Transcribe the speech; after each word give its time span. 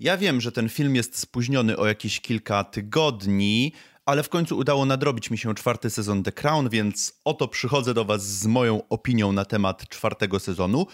Ja 0.00 0.16
wiem, 0.16 0.40
że 0.40 0.52
ten 0.52 0.68
film 0.68 0.96
jest 0.96 1.18
spóźniony 1.18 1.76
o 1.76 1.86
jakieś 1.86 2.20
kilka 2.20 2.64
tygodni, 2.64 3.72
ale 4.06 4.22
w 4.22 4.28
końcu 4.28 4.58
udało 4.58 4.84
nadrobić 4.84 5.30
mi 5.30 5.38
się 5.38 5.54
czwarty 5.54 5.90
sezon 5.90 6.22
The 6.22 6.32
Crown, 6.32 6.68
więc 6.68 7.20
oto 7.24 7.48
przychodzę 7.48 7.94
do 7.94 8.04
Was 8.04 8.26
z 8.26 8.46
moją 8.46 8.88
opinią 8.88 9.32
na 9.32 9.44
temat 9.44 9.88
czwartego 9.88 10.40
sezonu. 10.40 10.86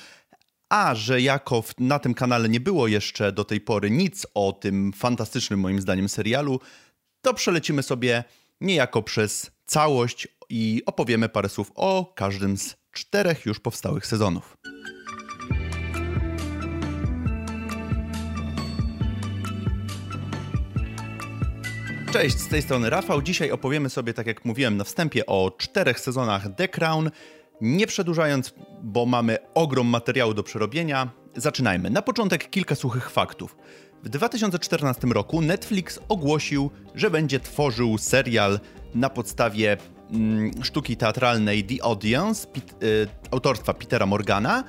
A 0.68 0.94
że 0.94 1.20
jako 1.20 1.64
na 1.78 1.98
tym 1.98 2.14
kanale 2.14 2.48
nie 2.48 2.60
było 2.60 2.88
jeszcze 2.88 3.32
do 3.32 3.44
tej 3.44 3.60
pory 3.60 3.90
nic 3.90 4.26
o 4.34 4.52
tym 4.52 4.92
fantastycznym 4.92 5.60
moim 5.60 5.80
zdaniem 5.80 6.08
serialu, 6.08 6.60
to 7.22 7.34
przelecimy 7.34 7.82
sobie 7.82 8.24
niejako 8.60 9.02
przez 9.02 9.50
całość 9.66 10.28
i 10.48 10.82
opowiemy 10.86 11.28
parę 11.28 11.48
słów 11.48 11.72
o 11.74 12.12
każdym 12.16 12.56
z 12.56 12.76
czterech 12.92 13.46
już 13.46 13.60
powstałych 13.60 14.06
sezonów. 14.06 14.56
Cześć, 22.14 22.38
z 22.38 22.48
tej 22.48 22.62
strony 22.62 22.90
Rafał. 22.90 23.22
Dzisiaj 23.22 23.50
opowiemy 23.50 23.90
sobie, 23.90 24.14
tak 24.14 24.26
jak 24.26 24.44
mówiłem 24.44 24.76
na 24.76 24.84
wstępie, 24.84 25.26
o 25.26 25.50
czterech 25.58 26.00
sezonach 26.00 26.46
The 26.56 26.68
Crown. 26.68 27.10
Nie 27.60 27.86
przedłużając, 27.86 28.54
bo 28.82 29.06
mamy 29.06 29.38
ogrom 29.54 29.86
materiału 29.86 30.34
do 30.34 30.42
przerobienia, 30.42 31.10
zaczynajmy. 31.36 31.90
Na 31.90 32.02
początek 32.02 32.50
kilka 32.50 32.74
suchych 32.74 33.10
faktów. 33.10 33.56
W 34.02 34.08
2014 34.08 35.06
roku 35.06 35.42
Netflix 35.42 36.00
ogłosił, 36.08 36.70
że 36.94 37.10
będzie 37.10 37.40
tworzył 37.40 37.98
serial 37.98 38.60
na 38.94 39.10
podstawie 39.10 39.76
mm, 40.10 40.50
sztuki 40.62 40.96
teatralnej 40.96 41.64
The 41.64 41.84
Audience 41.84 42.46
pit, 42.46 42.74
y, 42.82 43.08
autorstwa 43.30 43.74
Petera 43.74 44.06
Morgana, 44.06 44.64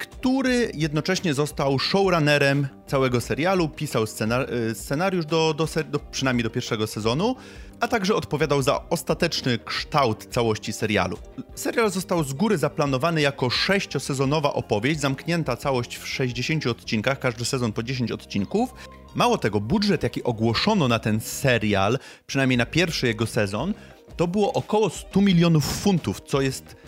który 0.00 0.70
jednocześnie 0.74 1.34
został 1.34 1.78
showrunnerem 1.78 2.68
całego 2.86 3.20
serialu, 3.20 3.68
pisał 3.68 4.04
y, 4.04 4.74
scenariusz 4.74 5.26
do, 5.26 5.54
do, 5.54 5.68
do, 5.90 5.98
przynajmniej 5.98 6.44
do 6.44 6.50
pierwszego 6.50 6.86
sezonu, 6.86 7.36
a 7.80 7.88
także 7.88 8.14
odpowiadał 8.14 8.62
za 8.62 8.88
ostateczny 8.90 9.58
kształt 9.58 10.26
całości 10.30 10.72
serialu. 10.72 11.18
Serial 11.54 11.90
został 11.90 12.24
z 12.24 12.32
góry 12.32 12.58
zaplanowany 12.58 13.20
jako 13.20 13.50
sześciosezonowa 13.50 14.52
opowieść, 14.52 15.00
zamknięta 15.00 15.56
całość 15.56 15.96
w 15.96 16.08
60 16.08 16.66
odcinkach, 16.66 17.18
każdy 17.18 17.44
sezon 17.44 17.72
po 17.72 17.82
10 17.82 18.12
odcinków. 18.12 18.74
Mało 19.14 19.38
tego, 19.38 19.60
budżet 19.60 20.02
jaki 20.02 20.22
ogłoszono 20.22 20.88
na 20.88 20.98
ten 20.98 21.20
serial, 21.20 21.98
przynajmniej 22.26 22.56
na 22.56 22.66
pierwszy 22.66 23.06
jego 23.06 23.26
sezon, 23.26 23.74
to 24.16 24.28
było 24.28 24.52
około 24.52 24.90
100 24.90 25.20
milionów 25.20 25.64
funtów, 25.64 26.20
co 26.20 26.40
jest 26.40 26.79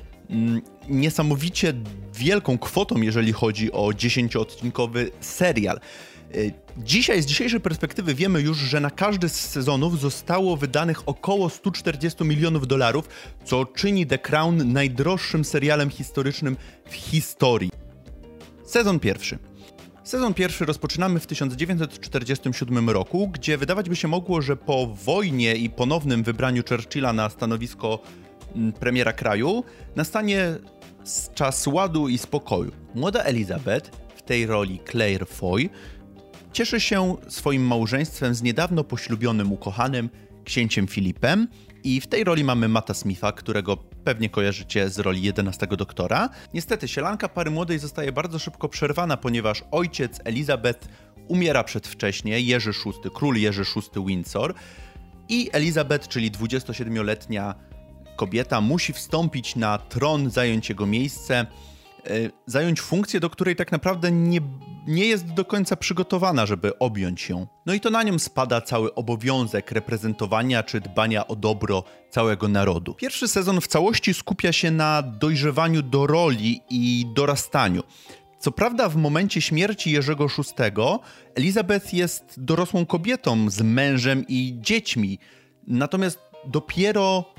niesamowicie 0.88 1.74
wielką 2.14 2.58
kwotą, 2.58 3.02
jeżeli 3.02 3.32
chodzi 3.32 3.72
o 3.72 3.86
10-odcinkowy 3.88 5.10
serial. 5.20 5.80
Y, 6.34 6.52
dzisiaj, 6.76 7.22
z 7.22 7.26
dzisiejszej 7.26 7.60
perspektywy, 7.60 8.14
wiemy 8.14 8.40
już, 8.40 8.58
że 8.58 8.80
na 8.80 8.90
każdy 8.90 9.28
z 9.28 9.50
sezonów 9.50 10.00
zostało 10.00 10.56
wydanych 10.56 11.08
około 11.08 11.50
140 11.50 12.24
milionów 12.24 12.66
dolarów, 12.66 13.08
co 13.44 13.66
czyni 13.66 14.06
The 14.06 14.18
Crown 14.18 14.72
najdroższym 14.72 15.44
serialem 15.44 15.90
historycznym 15.90 16.56
w 16.90 16.94
historii. 16.94 17.70
Sezon 18.64 19.00
pierwszy. 19.00 19.38
Sezon 20.04 20.34
pierwszy 20.34 20.64
rozpoczynamy 20.64 21.20
w 21.20 21.26
1947 21.26 22.90
roku, 22.90 23.28
gdzie 23.28 23.58
wydawać 23.58 23.88
by 23.88 23.96
się 23.96 24.08
mogło, 24.08 24.42
że 24.42 24.56
po 24.56 24.86
wojnie 24.86 25.56
i 25.56 25.70
ponownym 25.70 26.22
wybraniu 26.22 26.62
Churchilla 26.68 27.12
na 27.12 27.28
stanowisko 27.28 27.98
mm, 27.98 28.21
premiera 28.80 29.12
kraju 29.12 29.64
nastanie 29.96 30.54
czas 31.34 31.66
ładu 31.66 32.08
i 32.08 32.18
spokoju. 32.18 32.72
Młoda 32.94 33.22
Elizabeth, 33.22 33.90
w 34.16 34.22
tej 34.22 34.46
roli 34.46 34.80
Claire 34.90 35.26
Foy, 35.26 35.68
cieszy 36.52 36.80
się 36.80 37.16
swoim 37.28 37.66
małżeństwem 37.66 38.34
z 38.34 38.42
niedawno 38.42 38.84
poślubionym 38.84 39.52
ukochanym 39.52 40.10
księciem 40.44 40.86
Filipem 40.86 41.48
i 41.84 42.00
w 42.00 42.06
tej 42.06 42.24
roli 42.24 42.44
mamy 42.44 42.68
Mata 42.68 42.94
Smitha, 42.94 43.32
którego 43.32 43.76
pewnie 43.76 44.30
kojarzycie 44.30 44.88
z 44.88 44.98
roli 44.98 45.22
11 45.22 45.66
doktora. 45.66 46.28
Niestety 46.54 46.88
sielanka 46.88 47.28
pary 47.28 47.50
młodej 47.50 47.78
zostaje 47.78 48.12
bardzo 48.12 48.38
szybko 48.38 48.68
przerwana, 48.68 49.16
ponieważ 49.16 49.64
ojciec 49.70 50.20
Elizabeth 50.24 50.88
umiera 51.28 51.64
przedwcześnie, 51.64 52.40
Jerzy 52.40 52.72
VI, 52.72 53.10
król 53.14 53.36
Jerzy 53.36 53.64
VI 53.64 54.06
Windsor 54.06 54.54
i 55.28 55.50
Elizabeth, 55.52 56.08
czyli 56.08 56.30
27-letnia 56.30 57.54
kobieta, 58.16 58.60
musi 58.60 58.92
wstąpić 58.92 59.56
na 59.56 59.78
tron, 59.78 60.30
zająć 60.30 60.68
jego 60.68 60.86
miejsce 60.86 61.46
E, 62.06 62.30
zająć 62.46 62.80
funkcję, 62.80 63.20
do 63.20 63.30
której 63.30 63.56
tak 63.56 63.72
naprawdę 63.72 64.12
nie, 64.12 64.40
nie 64.86 65.06
jest 65.06 65.26
do 65.26 65.44
końca 65.44 65.76
przygotowana, 65.76 66.46
żeby 66.46 66.78
objąć 66.78 67.28
ją. 67.28 67.46
No 67.66 67.74
i 67.74 67.80
to 67.80 67.90
na 67.90 68.02
nią 68.02 68.18
spada 68.18 68.60
cały 68.60 68.94
obowiązek 68.94 69.72
reprezentowania 69.72 70.62
czy 70.62 70.80
dbania 70.80 71.26
o 71.26 71.36
dobro 71.36 71.84
całego 72.10 72.48
narodu. 72.48 72.94
Pierwszy 72.94 73.28
sezon 73.28 73.60
w 73.60 73.66
całości 73.66 74.14
skupia 74.14 74.52
się 74.52 74.70
na 74.70 75.02
dojrzewaniu 75.02 75.82
do 75.82 76.06
roli 76.06 76.60
i 76.70 77.06
dorastaniu. 77.14 77.82
Co 78.38 78.52
prawda, 78.52 78.88
w 78.88 78.96
momencie 78.96 79.40
śmierci 79.40 79.90
Jerzego 79.90 80.26
VI 80.26 80.72
Elizabeth 81.34 81.94
jest 81.94 82.34
dorosłą 82.36 82.86
kobietą 82.86 83.50
z 83.50 83.62
mężem 83.62 84.24
i 84.28 84.56
dziećmi, 84.60 85.18
natomiast 85.66 86.18
dopiero 86.46 87.31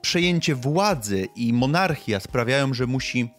przejęcie 0.00 0.54
władzy 0.54 1.28
i 1.36 1.52
monarchia 1.52 2.20
sprawiają, 2.20 2.74
że 2.74 2.86
musi 2.86 3.30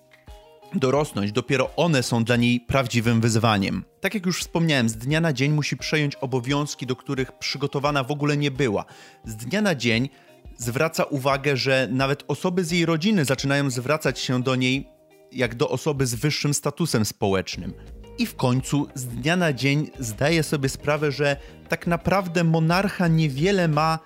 dorosnąć, 0.75 1.31
dopiero 1.31 1.69
one 1.75 2.03
są 2.03 2.23
dla 2.23 2.35
niej 2.35 2.59
prawdziwym 2.59 3.21
wyzwaniem. 3.21 3.85
Tak 4.01 4.13
jak 4.13 4.25
już 4.25 4.39
wspomniałem, 4.41 4.89
z 4.89 4.97
dnia 4.97 5.21
na 5.21 5.33
dzień 5.33 5.51
musi 5.51 5.77
przejąć 5.77 6.15
obowiązki, 6.15 6.85
do 6.85 6.95
których 6.95 7.31
przygotowana 7.31 8.03
w 8.03 8.11
ogóle 8.11 8.37
nie 8.37 8.51
była. 8.51 8.85
Z 9.25 9.35
dnia 9.35 9.61
na 9.61 9.75
dzień 9.75 10.09
zwraca 10.57 11.03
uwagę, 11.03 11.57
że 11.57 11.87
nawet 11.91 12.23
osoby 12.27 12.63
z 12.63 12.71
jej 12.71 12.85
rodziny 12.85 13.25
zaczynają 13.25 13.69
zwracać 13.69 14.19
się 14.19 14.43
do 14.43 14.55
niej 14.55 14.87
jak 15.31 15.55
do 15.55 15.69
osoby 15.69 16.05
z 16.05 16.15
wyższym 16.15 16.53
statusem 16.53 17.05
społecznym. 17.05 17.73
I 18.17 18.25
w 18.25 18.35
końcu 18.35 18.87
z 18.95 19.05
dnia 19.05 19.35
na 19.35 19.53
dzień 19.53 19.89
zdaje 19.99 20.43
sobie 20.43 20.69
sprawę, 20.69 21.11
że 21.11 21.37
tak 21.69 21.87
naprawdę 21.87 22.43
monarcha 22.43 23.07
niewiele 23.07 23.67
ma 23.67 23.99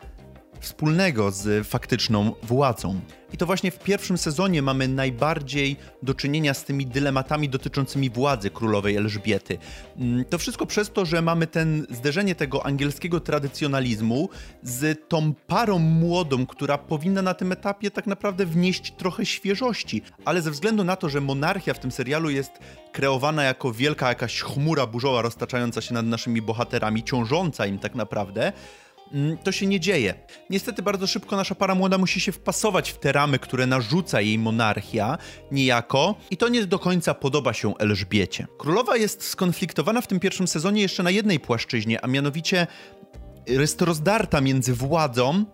wspólnego 0.64 1.32
z 1.32 1.68
faktyczną 1.68 2.32
władzą. 2.44 3.00
I 3.34 3.38
to 3.38 3.46
właśnie 3.46 3.72
w 3.72 3.80
pierwszym 3.80 4.18
sezonie 4.18 4.62
mamy 4.62 4.88
najbardziej 4.88 5.76
do 6.04 6.14
czynienia 6.14 6.54
z 6.54 6.64
tymi 6.64 6.86
dylematami 6.86 7.50
dotyczącymi 7.50 8.10
władzy 8.10 8.50
królowej 8.50 8.96
Elżbiety. 8.96 9.58
Mm, 9.98 10.26
to 10.26 10.38
wszystko 10.38 10.66
przez 10.66 10.92
to, 10.92 11.06
że 11.06 11.22
mamy 11.22 11.48
ten 11.48 11.86
zderzenie 11.90 12.36
tego 12.36 12.66
angielskiego 12.66 13.20
tradycjonalizmu 13.20 14.30
z 14.64 15.10
tą 15.10 15.34
parą 15.34 15.80
młodą, 15.80 16.46
która 16.46 16.78
powinna 16.78 17.22
na 17.22 17.34
tym 17.34 17.52
etapie 17.52 17.92
tak 17.92 18.08
naprawdę 18.08 18.46
wnieść 18.46 18.94
trochę 18.98 19.26
świeżości, 19.26 20.02
ale 20.26 20.42
ze 20.42 20.52
względu 20.52 20.84
na 20.84 20.96
to, 20.96 21.10
że 21.10 21.22
monarchia 21.22 21.74
w 21.74 21.80
tym 21.80 21.92
serialu 21.92 22.30
jest 22.30 22.52
kreowana 22.92 23.44
jako 23.44 23.72
wielka 23.72 24.10
jakaś 24.10 24.42
chmura 24.42 24.88
burzowa 24.88 25.22
roztaczająca 25.22 25.82
się 25.82 25.94
nad 25.94 26.06
naszymi 26.06 26.42
bohaterami, 26.42 27.04
ciążąca 27.04 27.66
im 27.66 27.80
tak 27.80 27.96
naprawdę, 27.96 28.54
to 29.44 29.52
się 29.52 29.68
nie 29.68 29.80
dzieje. 29.80 30.14
Niestety 30.50 30.82
bardzo 30.82 31.08
szybko 31.08 31.36
nasza 31.36 31.56
para 31.56 31.76
młoda 31.76 31.98
musi 31.98 32.20
się 32.20 32.32
wpasować 32.32 32.92
w 32.92 33.00
te 33.00 33.12
ramy, 33.12 33.40
które 33.40 33.68
narzuca 33.68 34.22
jej 34.22 34.40
monarchia, 34.40 35.18
niejako, 35.52 36.16
i 36.32 36.38
to 36.38 36.50
nie 36.50 36.66
do 36.66 36.80
końca 36.80 37.14
podoba 37.14 37.54
się 37.54 37.78
Elżbiecie. 37.78 38.48
Królowa 38.58 38.98
jest 38.98 39.24
skonfliktowana 39.24 40.02
w 40.02 40.08
tym 40.08 40.20
pierwszym 40.20 40.48
sezonie 40.48 40.82
jeszcze 40.82 41.04
na 41.04 41.12
jednej 41.12 41.40
płaszczyźnie, 41.40 42.04
a 42.04 42.08
mianowicie 42.08 42.68
jest 43.48 43.82
rozdarta 43.82 44.42
między 44.42 44.74
władzą 44.74 45.46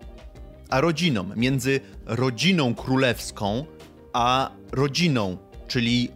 a 0.69 0.81
rodziną, 0.81 1.29
między 1.35 1.79
rodziną 2.05 2.75
królewską 2.75 3.65
a 4.13 4.51
rodziną, 4.71 5.37
czyli 5.67 6.09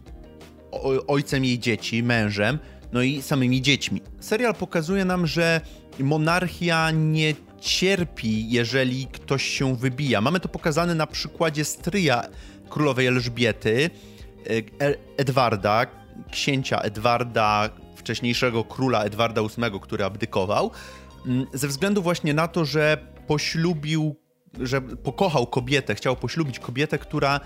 ojcem 1.06 1.44
jej 1.44 1.58
dzieci, 1.58 2.02
mężem, 2.02 2.58
no 2.92 3.02
i 3.02 3.22
samymi 3.22 3.62
dziećmi. 3.62 4.00
Serial 4.20 4.54
pokazuje 4.54 5.04
nam, 5.04 5.26
że 5.26 5.60
monarchia 5.98 6.90
nie 6.90 7.34
cierpi, 7.60 8.50
jeżeli 8.50 9.06
ktoś 9.06 9.44
się 9.44 9.76
wybija. 9.76 10.20
Mamy 10.20 10.40
to 10.40 10.48
pokazane 10.48 10.94
na 10.94 11.06
przykładzie 11.06 11.64
stryja 11.64 12.22
królowej 12.68 13.06
Elżbiety, 13.06 13.90
e, 14.80 14.94
Edwarda, 15.16 15.86
księcia 16.30 16.78
Edwarda, 16.78 17.70
wcześniejszego 17.96 18.64
króla 18.64 19.02
Edwarda 19.02 19.42
VIII, 19.42 19.80
który 19.80 20.04
abdykował, 20.04 20.70
mm, 21.26 21.46
ze 21.52 21.68
względu 21.68 22.02
właśnie 22.02 22.34
na 22.34 22.48
to, 22.48 22.64
że 22.64 22.98
poślubił, 23.26 24.16
że 24.60 24.80
pokochał 24.80 25.46
kobietę, 25.46 25.94
chciał 25.94 26.16
poślubić 26.16 26.58
kobietę, 26.58 26.98
która 26.98 27.40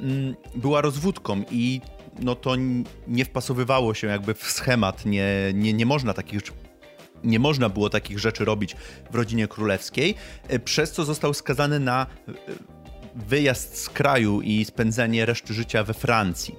mm, 0.00 0.34
była 0.54 0.80
rozwódką 0.80 1.42
i 1.50 1.80
no 2.20 2.34
to 2.34 2.56
nie 3.08 3.24
wpasowywało 3.24 3.94
się 3.94 4.06
jakby 4.06 4.34
w 4.34 4.42
schemat, 4.42 5.06
nie, 5.06 5.52
nie, 5.54 5.72
nie 5.72 5.86
można 5.86 6.14
takich 6.14 6.42
nie 7.24 7.38
można 7.38 7.68
było 7.68 7.90
takich 7.90 8.18
rzeczy 8.18 8.44
robić 8.44 8.76
w 9.10 9.14
rodzinie 9.14 9.48
królewskiej, 9.48 10.14
e, 10.48 10.58
przez 10.58 10.92
co 10.92 11.04
został 11.04 11.34
skazany 11.34 11.80
na 11.80 12.06
e, 12.28 12.32
wyjazd 13.14 13.78
z 13.78 13.88
kraju 13.88 14.40
i 14.40 14.64
spędzenie 14.64 15.26
reszty 15.26 15.54
życia 15.54 15.84
we 15.84 15.94
Francji. 15.94 16.54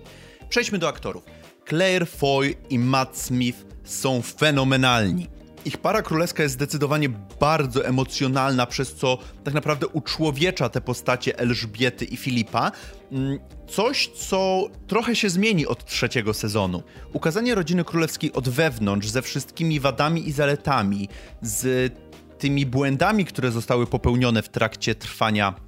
Przejdźmy 0.50 0.78
do 0.78 0.88
aktorów. 0.88 1.24
Claire 1.70 2.08
Foy 2.08 2.56
i 2.70 2.80
Matt 2.80 3.18
Smith 3.18 3.66
są 3.84 4.22
fenomenalni. 4.22 5.28
Ich 5.66 5.78
para 5.78 6.02
królewska 6.02 6.44
jest 6.44 6.56
zdecydowanie 6.56 7.10
bardzo 7.40 7.86
emocjonalna, 7.86 8.66
przez 8.66 8.96
co 8.96 9.18
tak 9.44 9.54
naprawdę 9.54 9.88
uczłowiecza 9.88 10.70
te 10.70 10.82
postacie 10.82 11.40
Elżbiety 11.40 12.06
i 12.06 12.18
Filipa. 12.18 12.72
Mm, 13.12 13.40
coś, 13.68 14.08
co 14.08 14.68
trochę 14.88 15.16
się 15.16 15.30
zmieni 15.30 15.68
od 15.68 15.86
trzeciego 15.86 16.34
sezonu. 16.34 16.84
Ukazanie 17.14 17.56
rodziny 17.56 17.84
królewskiej 17.84 18.34
od 18.34 18.50
wewnątrz, 18.50 19.08
ze 19.08 19.22
wszystkimi 19.22 19.80
wadami 19.80 20.28
i 20.28 20.32
zaletami, 20.32 21.10
z 21.42 21.94
tymi 22.40 22.66
błędami, 22.66 23.26
które 23.26 23.52
zostały 23.52 23.88
popełnione 23.88 24.42
w 24.42 24.50
trakcie 24.50 24.96
trwania 24.96 25.65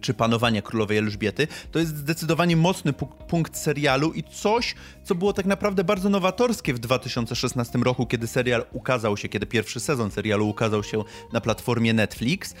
czy 0.00 0.14
panowania 0.14 0.62
królowej 0.62 0.98
Elżbiety, 0.98 1.48
to 1.72 1.78
jest 1.78 1.96
zdecydowanie 1.96 2.56
mocny 2.56 2.92
punkt 3.28 3.56
serialu 3.56 4.12
i 4.12 4.22
coś, 4.22 4.74
co 5.04 5.14
było 5.14 5.32
tak 5.32 5.46
naprawdę 5.46 5.84
bardzo 5.84 6.08
nowatorskie 6.08 6.74
w 6.74 6.78
2016 6.78 7.78
roku, 7.78 8.06
kiedy 8.06 8.26
serial 8.26 8.64
ukazał 8.72 9.16
się, 9.16 9.28
kiedy 9.28 9.46
pierwszy 9.46 9.80
sezon 9.80 10.10
serialu 10.10 10.48
ukazał 10.48 10.82
się 10.82 11.04
na 11.32 11.40
platformie 11.40 11.92
Netflix. 11.92 12.54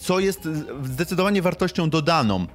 Co 0.00 0.20
jest 0.20 0.48
zdecydowanie 0.84 1.42
wartością 1.42 1.90
dodaną, 1.90 2.46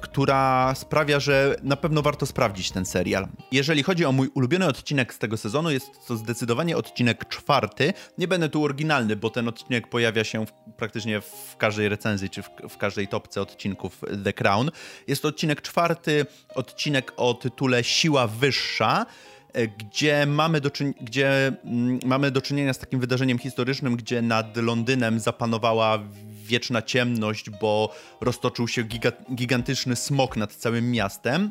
która 0.00 0.74
sprawia, 0.74 1.20
że 1.20 1.56
na 1.62 1.76
pewno 1.76 2.02
warto 2.02 2.26
sprawdzić 2.26 2.70
ten 2.70 2.86
serial. 2.86 3.28
Jeżeli 3.52 3.82
chodzi 3.82 4.04
o 4.04 4.12
mój 4.12 4.28
ulubiony 4.34 4.66
odcinek 4.66 5.14
z 5.14 5.18
tego 5.18 5.36
sezonu, 5.36 5.70
jest 5.70 6.06
to 6.06 6.16
zdecydowanie 6.16 6.76
odcinek 6.76 7.28
czwarty. 7.28 7.92
Nie 8.18 8.28
będę 8.28 8.48
tu 8.48 8.64
oryginalny, 8.64 9.16
bo 9.16 9.30
ten 9.30 9.48
odcinek 9.48 9.88
pojawia 9.88 10.24
się 10.24 10.46
w, 10.46 10.52
praktycznie 10.76 11.20
w 11.20 11.56
każdej 11.56 11.88
recenzji 11.88 12.30
czy 12.30 12.42
w, 12.42 12.50
w 12.68 12.76
każdej 12.76 13.08
topce 13.08 13.42
odcinków 13.42 14.00
The 14.24 14.32
Crown. 14.32 14.70
Jest 15.06 15.22
to 15.22 15.28
odcinek 15.28 15.62
czwarty, 15.62 16.26
odcinek 16.54 17.12
o 17.16 17.34
tytule 17.34 17.84
Siła 17.84 18.26
Wyższa 18.26 19.06
e, 19.52 19.68
gdzie 19.68 20.26
mamy, 20.26 20.60
do 20.60 20.70
gdzie 21.00 21.52
mm, 21.64 21.98
mamy 22.04 22.30
do 22.30 22.42
czynienia 22.42 22.72
z 22.72 22.78
takim 22.78 23.00
wydarzeniem 23.00 23.38
historycznym, 23.38 23.96
gdzie 23.96 24.22
nad 24.22 24.56
Londynem 24.56 25.20
zapanowała 25.20 25.98
wieczna 26.48 26.82
ciemność, 26.82 27.50
bo 27.50 27.94
roztoczył 28.20 28.68
się 28.68 28.82
giga 28.82 29.12
gigantyczny 29.34 29.96
smok 29.96 30.36
nad 30.36 30.54
całym 30.54 30.90
miastem. 30.90 31.50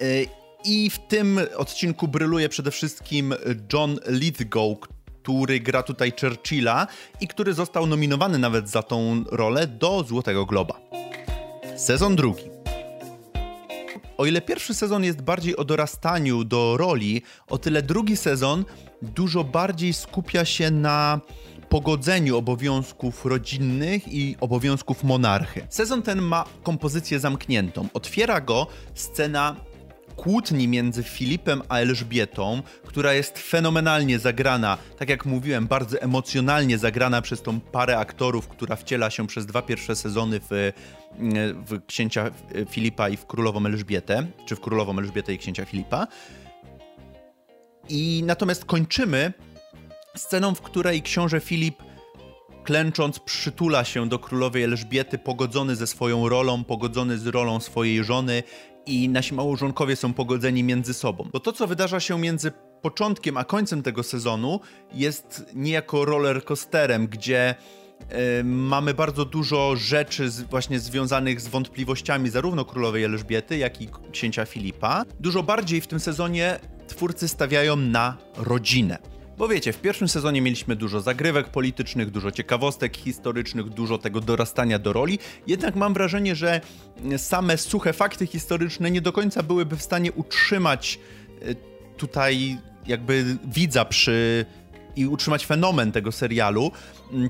E, 0.00 0.04
I 0.64 0.90
w 0.90 0.98
tym 0.98 1.40
odcinku 1.56 2.08
bryluje 2.08 2.48
przede 2.48 2.70
wszystkim 2.70 3.34
John 3.72 3.98
Lithgow, 4.06 4.78
który 5.22 5.60
gra 5.60 5.82
tutaj 5.82 6.12
Churchilla 6.20 6.86
i 7.20 7.28
który 7.28 7.54
został 7.54 7.86
nominowany 7.86 8.38
nawet 8.38 8.68
za 8.68 8.82
tą 8.82 9.24
rolę 9.30 9.66
do 9.66 10.02
Złotego 10.02 10.46
Globa. 10.46 10.80
Sezon 11.76 12.16
drugi. 12.16 12.44
O 14.18 14.26
ile 14.26 14.40
pierwszy 14.40 14.74
sezon 14.74 15.04
jest 15.04 15.22
bardziej 15.22 15.56
o 15.56 15.64
dorastaniu 15.64 16.44
do 16.44 16.76
roli, 16.76 17.22
o 17.48 17.58
tyle 17.58 17.82
drugi 17.82 18.16
sezon 18.16 18.64
dużo 19.02 19.44
bardziej 19.44 19.92
skupia 19.92 20.44
się 20.44 20.70
na 20.70 21.20
pogodzeniu 21.68 22.36
obowiązków 22.36 23.24
rodzinnych 23.24 24.08
i 24.08 24.36
obowiązków 24.40 25.04
monarchy. 25.04 25.66
Sezon 25.70 26.02
ten 26.02 26.22
ma 26.22 26.44
kompozycję 26.62 27.20
zamkniętą. 27.20 27.88
Otwiera 27.94 28.40
go 28.40 28.66
scena 28.94 29.56
kłótni 30.16 30.68
między 30.68 31.02
Filipem 31.02 31.62
a 31.68 31.78
Elżbietą, 31.78 32.62
która 32.86 33.12
jest 33.12 33.38
fenomenalnie 33.38 34.18
zagrana, 34.18 34.78
tak 34.98 35.08
jak 35.08 35.26
mówiłem, 35.26 35.66
bardzo 35.66 36.00
emocjonalnie 36.00 36.78
zagrana 36.78 37.22
przez 37.22 37.42
tą 37.42 37.60
parę 37.60 37.98
aktorów, 37.98 38.48
która 38.48 38.76
wciela 38.76 39.10
się 39.10 39.26
przez 39.26 39.46
dwa 39.46 39.62
pierwsze 39.62 39.96
sezony 39.96 40.40
w, 40.50 40.72
w 41.66 41.86
księcia 41.86 42.30
Filipa 42.70 43.08
i 43.08 43.16
w 43.16 43.26
królową 43.26 43.66
Elżbietę, 43.66 44.26
czy 44.46 44.56
w 44.56 44.60
królową 44.60 44.98
Elżbietę 44.98 45.32
i 45.32 45.38
księcia 45.38 45.64
Filipa. 45.64 46.06
I 47.88 48.22
natomiast 48.26 48.64
kończymy 48.64 49.32
sceną, 50.18 50.54
w 50.54 50.60
której 50.60 51.02
książę 51.02 51.40
Filip 51.40 51.82
klęcząc 52.64 53.18
przytula 53.18 53.84
się 53.84 54.08
do 54.08 54.18
królowej 54.18 54.62
Elżbiety, 54.62 55.18
pogodzony 55.18 55.76
ze 55.76 55.86
swoją 55.86 56.28
rolą, 56.28 56.64
pogodzony 56.64 57.18
z 57.18 57.26
rolą 57.26 57.60
swojej 57.60 58.04
żony 58.04 58.42
i 58.86 59.08
nasi 59.08 59.34
małżonkowie 59.34 59.96
są 59.96 60.14
pogodzeni 60.14 60.64
między 60.64 60.94
sobą. 60.94 61.28
Bo 61.32 61.40
to, 61.40 61.52
co 61.52 61.66
wydarza 61.66 62.00
się 62.00 62.18
między 62.18 62.52
początkiem 62.82 63.36
a 63.36 63.44
końcem 63.44 63.82
tego 63.82 64.02
sezonu 64.02 64.60
jest 64.94 65.46
niejako 65.54 66.04
roller 66.04 66.44
coasterem, 66.44 67.06
gdzie 67.06 67.54
y, 68.40 68.44
mamy 68.44 68.94
bardzo 68.94 69.24
dużo 69.24 69.76
rzeczy 69.76 70.30
właśnie 70.50 70.80
związanych 70.80 71.40
z 71.40 71.48
wątpliwościami 71.48 72.30
zarówno 72.30 72.64
królowej 72.64 73.04
Elżbiety, 73.04 73.58
jak 73.58 73.82
i 73.82 73.88
księcia 74.12 74.44
Filipa. 74.44 75.04
Dużo 75.20 75.42
bardziej 75.42 75.80
w 75.80 75.86
tym 75.86 76.00
sezonie 76.00 76.60
twórcy 76.86 77.28
stawiają 77.28 77.76
na 77.76 78.16
rodzinę. 78.36 79.17
Bo 79.38 79.48
wiecie, 79.48 79.72
w 79.72 79.80
pierwszym 79.80 80.08
sezonie 80.08 80.40
mieliśmy 80.40 80.76
dużo 80.76 81.00
zagrywek 81.00 81.48
politycznych, 81.48 82.10
dużo 82.10 82.30
ciekawostek 82.30 82.96
historycznych, 82.96 83.68
dużo 83.68 83.98
tego 83.98 84.20
dorastania 84.20 84.78
do 84.78 84.92
roli, 84.92 85.18
jednak 85.46 85.76
mam 85.76 85.94
wrażenie, 85.94 86.34
że 86.34 86.60
same 87.16 87.58
suche 87.58 87.92
fakty 87.92 88.26
historyczne 88.26 88.90
nie 88.90 89.00
do 89.00 89.12
końca 89.12 89.42
byłyby 89.42 89.76
w 89.76 89.82
stanie 89.82 90.12
utrzymać 90.12 90.98
e, 91.42 91.54
tutaj 91.96 92.58
jakby 92.86 93.38
widza 93.44 93.84
przy 93.84 94.46
i 94.96 95.06
utrzymać 95.06 95.46
fenomen 95.46 95.92
tego 95.92 96.12
serialu, 96.12 96.70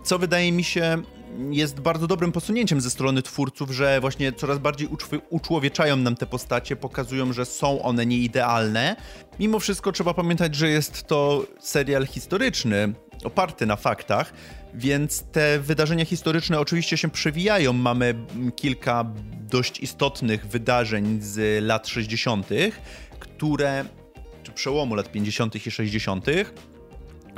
co 0.04 0.18
wydaje 0.18 0.52
mi 0.52 0.64
się 0.64 1.02
jest 1.50 1.80
bardzo 1.80 2.06
dobrym 2.06 2.32
posunięciem 2.32 2.80
ze 2.80 2.90
strony 2.90 3.22
twórców, 3.22 3.70
że 3.70 4.00
właśnie 4.00 4.32
coraz 4.32 4.58
bardziej 4.58 4.88
uczłowieczają 5.30 5.96
nam 5.96 6.16
te 6.16 6.26
postacie, 6.26 6.76
pokazują, 6.76 7.32
że 7.32 7.46
są 7.46 7.82
one 7.82 8.06
nieidealne. 8.06 8.96
Mimo 9.40 9.58
wszystko 9.58 9.92
trzeba 9.92 10.14
pamiętać, 10.14 10.54
że 10.54 10.68
jest 10.68 11.06
to 11.06 11.46
serial 11.60 12.06
historyczny, 12.06 12.92
oparty 13.24 13.66
na 13.66 13.76
faktach, 13.76 14.32
więc 14.74 15.22
te 15.22 15.58
wydarzenia 15.58 16.04
historyczne 16.04 16.60
oczywiście 16.60 16.96
się 16.96 17.10
przewijają. 17.10 17.72
Mamy 17.72 18.14
kilka 18.56 19.04
dość 19.50 19.80
istotnych 19.80 20.46
wydarzeń 20.46 21.18
z 21.22 21.64
lat 21.64 21.88
60., 21.88 22.48
które, 23.18 23.84
czy 24.42 24.52
przełomu 24.52 24.94
lat 24.94 25.12
50. 25.12 25.66
i 25.66 25.70
60., 25.70 26.26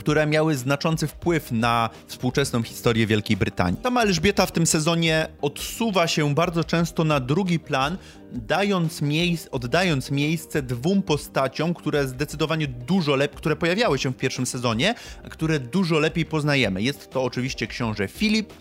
które 0.00 0.26
miały 0.26 0.56
znaczący 0.56 1.06
wpływ 1.06 1.52
na 1.52 1.90
współczesną 2.06 2.62
historię 2.62 3.06
Wielkiej 3.06 3.36
Brytanii. 3.36 3.80
Sama 3.82 4.02
Elżbieta 4.02 4.46
w 4.46 4.52
tym 4.52 4.66
sezonie 4.66 5.28
odsuwa 5.42 6.06
się 6.06 6.34
bardzo 6.34 6.64
często 6.64 7.04
na 7.04 7.20
drugi 7.20 7.58
plan, 7.58 7.98
dając 8.32 9.02
miejsc, 9.02 9.48
oddając 9.50 10.10
miejsce 10.10 10.62
dwóm 10.62 11.02
postaciom, 11.02 11.74
które 11.74 12.08
zdecydowanie 12.08 12.66
dużo 12.66 13.16
lepiej, 13.16 13.36
które 13.36 13.56
pojawiały 13.56 13.98
się 13.98 14.12
w 14.12 14.16
pierwszym 14.16 14.46
sezonie, 14.46 14.94
które 15.30 15.60
dużo 15.60 15.98
lepiej 15.98 16.24
poznajemy. 16.24 16.82
Jest 16.82 17.10
to 17.10 17.22
oczywiście 17.22 17.66
książę 17.66 18.08
Filip 18.08 18.52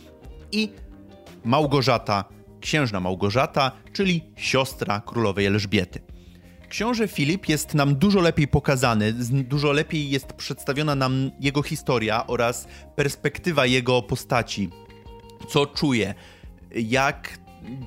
i 0.52 0.70
Małgorzata, 1.46 2.26
księżna 2.62 3.00
Małgorzata, 3.00 3.72
czyli 3.94 4.24
siostra 4.36 5.02
królowej 5.06 5.46
Elżbiety. 5.46 6.00
Książę 6.70 7.08
Filip 7.08 7.50
jest 7.50 7.74
nam 7.74 7.96
dużo 7.96 8.20
lepiej 8.20 8.48
pokazany, 8.48 9.14
dużo 9.44 9.72
lepiej 9.72 10.10
jest 10.10 10.34
przedstawiona 10.34 10.96
nam 10.96 11.32
jego 11.40 11.64
historia 11.64 12.28
oraz 12.28 12.68
perspektywa 12.96 13.66
jego 13.66 14.02
postaci. 14.02 14.70
Co 15.50 15.66
czuje, 15.66 16.14
jak 16.72 17.40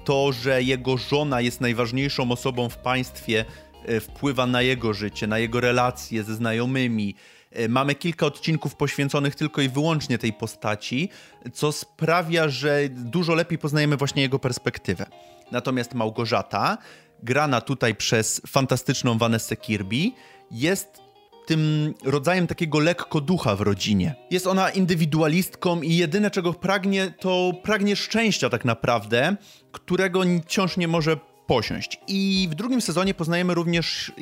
to, 0.05 0.33
że 0.33 0.62
jego 0.62 0.97
żona 0.97 1.41
jest 1.41 1.61
najważniejszą 1.61 2.33
osobą 2.33 2.69
w 2.69 2.77
państwie, 2.77 3.45
e, 3.87 4.01
wpływa 4.01 4.47
na 4.47 4.62
jego 4.62 4.93
życie, 4.93 5.27
na 5.27 5.39
jego 5.39 5.61
relacje 5.61 6.23
ze 6.23 6.35
znajomymi. 6.35 7.15
E, 7.53 7.69
mamy 7.69 7.95
kilka 7.95 8.27
odcinków 8.27 8.75
poświęconych 8.77 9.35
tylko 9.35 9.62
i 9.62 9.69
wyłącznie 9.69 10.19
tej 10.19 10.33
postaci, 10.33 11.09
co 11.53 11.73
sprawia, 11.73 12.49
że 12.49 12.89
dużo 12.89 13.35
lepiej 13.35 13.59
poznajemy 13.59 13.97
właśnie 13.97 14.23
jego 14.23 14.39
perspektywę. 14.39 15.07
Natomiast 15.53 15.95
Małgorzata 15.95 16.79
grana 17.23 17.61
tutaj 17.61 17.95
przez 17.95 18.43
fantastyczną 18.47 19.19
Vanessę 19.19 19.57
Kirby, 19.57 20.11
jest 20.50 21.02
tym 21.47 21.95
rodzajem 22.05 22.47
takiego 22.47 22.79
lekko 22.79 23.21
ducha 23.21 23.57
w 23.57 23.61
rodzinie. 23.61 24.14
Jest 24.31 24.47
ona 24.47 24.71
indywidualistką 24.71 25.83
i 25.83 25.97
jedyne 25.97 26.31
czego 26.31 26.52
pragnie, 26.52 27.14
to 27.21 27.52
pragnie 27.62 27.97
szczęścia 27.97 28.50
tak 28.50 28.64
naprawdę, 28.64 29.37
którego 29.73 30.23
wciąż 30.45 30.76
nie 30.76 30.88
może 30.88 31.17
posiąść. 31.47 32.00
I 32.09 32.49
w 32.50 32.55
drugim 32.55 32.81
sezonie 32.81 33.14
poznajemy 33.14 33.55
również 33.55 34.12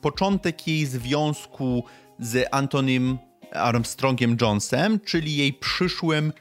początek 0.00 0.66
jej 0.66 0.86
związku 0.86 1.84
z 2.18 2.48
Antonym 2.50 3.18
Armstrongiem 3.52 4.36
Jonesem, 4.40 5.00
czyli 5.00 5.36
jej 5.36 5.52
przyszłym 5.52 6.32